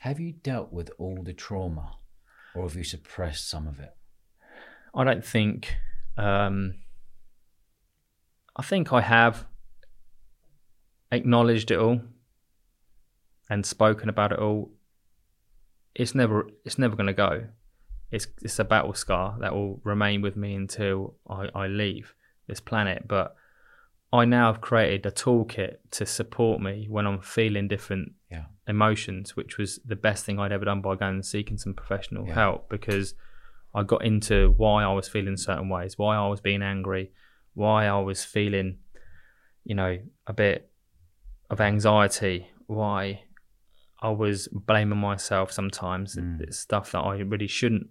[0.00, 1.96] Have you dealt with all the trauma
[2.54, 3.94] or have you suppressed some of it?
[4.94, 5.76] I don't think.
[6.16, 6.74] Um,
[8.56, 9.46] I think I have
[11.10, 12.00] acknowledged it all
[13.48, 14.70] and spoken about it all.
[15.94, 16.48] It's never.
[16.64, 17.44] It's never going to go.
[18.10, 22.14] It's it's a battle scar that will remain with me until I, I leave
[22.46, 23.06] this planet.
[23.08, 23.34] But
[24.12, 28.44] I now have created a toolkit to support me when I'm feeling different Yeah.
[28.68, 32.26] emotions, which was the best thing I'd ever done by going and seeking some professional
[32.26, 32.34] Yeah.
[32.34, 33.14] help because
[33.74, 37.10] I got into why I was feeling certain ways, why I was being angry,
[37.54, 38.78] why I was feeling,
[39.64, 40.70] you know, a bit
[41.48, 43.24] of anxiety, why
[44.02, 46.16] I was blaming myself sometimes.
[46.16, 46.40] Mm.
[46.42, 47.88] It's stuff that I really shouldn't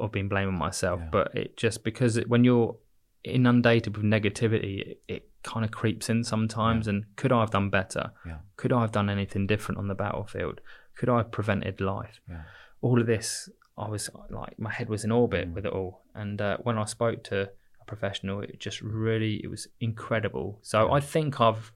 [0.00, 1.08] have been blaming myself, Yeah.
[1.12, 2.76] but it just because it, when you're
[3.24, 6.86] inundated with negativity, it, it kind of creeps in sometimes.
[6.88, 8.12] And could I have done better?
[8.26, 8.38] Yeah.
[8.56, 10.60] Could I have done anything different on the battlefield?
[10.96, 12.20] Could I have prevented life?
[12.28, 12.42] Yeah.
[12.82, 13.48] All of this,
[13.78, 15.54] I was like, my head was in orbit Mm.
[15.54, 16.02] with it all.
[16.14, 20.58] And uh, when I spoke to a professional, it just really, it was incredible.
[20.62, 20.92] So Yeah.
[20.92, 21.72] I think I've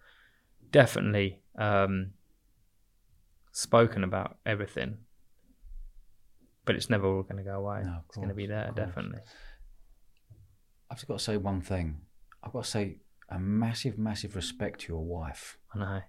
[0.70, 2.12] definitely um,
[3.52, 4.98] spoken about everything,
[6.64, 7.82] but it's never all going to go away.
[7.84, 9.20] No, of it's going to be there, definitely.
[10.94, 12.02] I've just got to say one thing.
[12.44, 12.98] I've got to say
[13.28, 15.58] a massive, massive respect to your wife.
[15.74, 16.00] I know.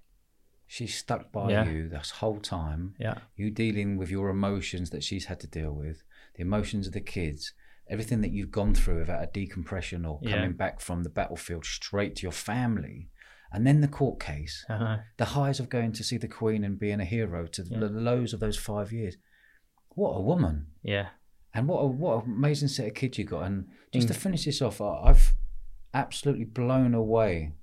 [0.68, 1.66] She's stuck by Yeah.
[1.68, 2.94] you this whole time.
[3.00, 3.18] Yeah.
[3.36, 6.04] You dealing with your emotions that she's had to deal with,
[6.36, 7.52] the emotions of the kids,
[7.90, 10.36] everything that you've gone through without a decompression or Yeah.
[10.36, 13.10] coming back from the battlefield straight to your family.
[13.52, 15.00] And then the court case, know.
[15.18, 17.80] the highs of going to see the Queen and being a hero to Yeah.
[17.80, 19.18] the lows of those five years.
[19.96, 20.68] What a woman.
[20.84, 21.10] Yeah.
[21.56, 23.44] And what a, what an amazing set of kids you got.
[23.44, 24.18] And just to Mm.
[24.18, 25.34] finish this off, I- I've
[25.94, 27.54] absolutely blown away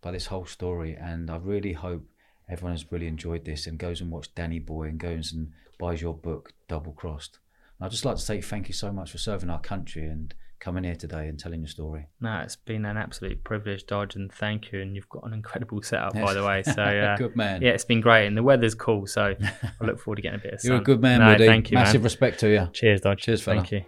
[0.00, 0.94] by this whole story.
[0.96, 2.06] And I really hope
[2.48, 6.00] everyone has really enjoyed this and goes and watch Danny Boy and goes and buys
[6.00, 7.38] your book, Double Crossed.
[7.78, 10.32] And I'd just like to say thank you so much for serving our country and
[10.60, 12.06] coming here today and telling your story.
[12.20, 14.80] No, it's been an absolute privilege, Dodge, and thank you.
[14.80, 16.24] And you've got an incredible setup, Yes.
[16.24, 16.62] by the way.
[16.70, 17.62] So, uh, good man.
[17.62, 18.26] yeah, it's been great.
[18.26, 19.06] And the weather's cool.
[19.06, 19.34] So
[19.80, 20.70] I look forward to getting a bit of sun.
[20.72, 21.46] You're a good man, no, buddy.
[21.46, 22.04] Thank you, Massive man.
[22.04, 22.68] respect to you.
[22.72, 23.22] Cheers, Dodge.
[23.22, 23.56] Cheers, fella.
[23.58, 23.84] Thank you.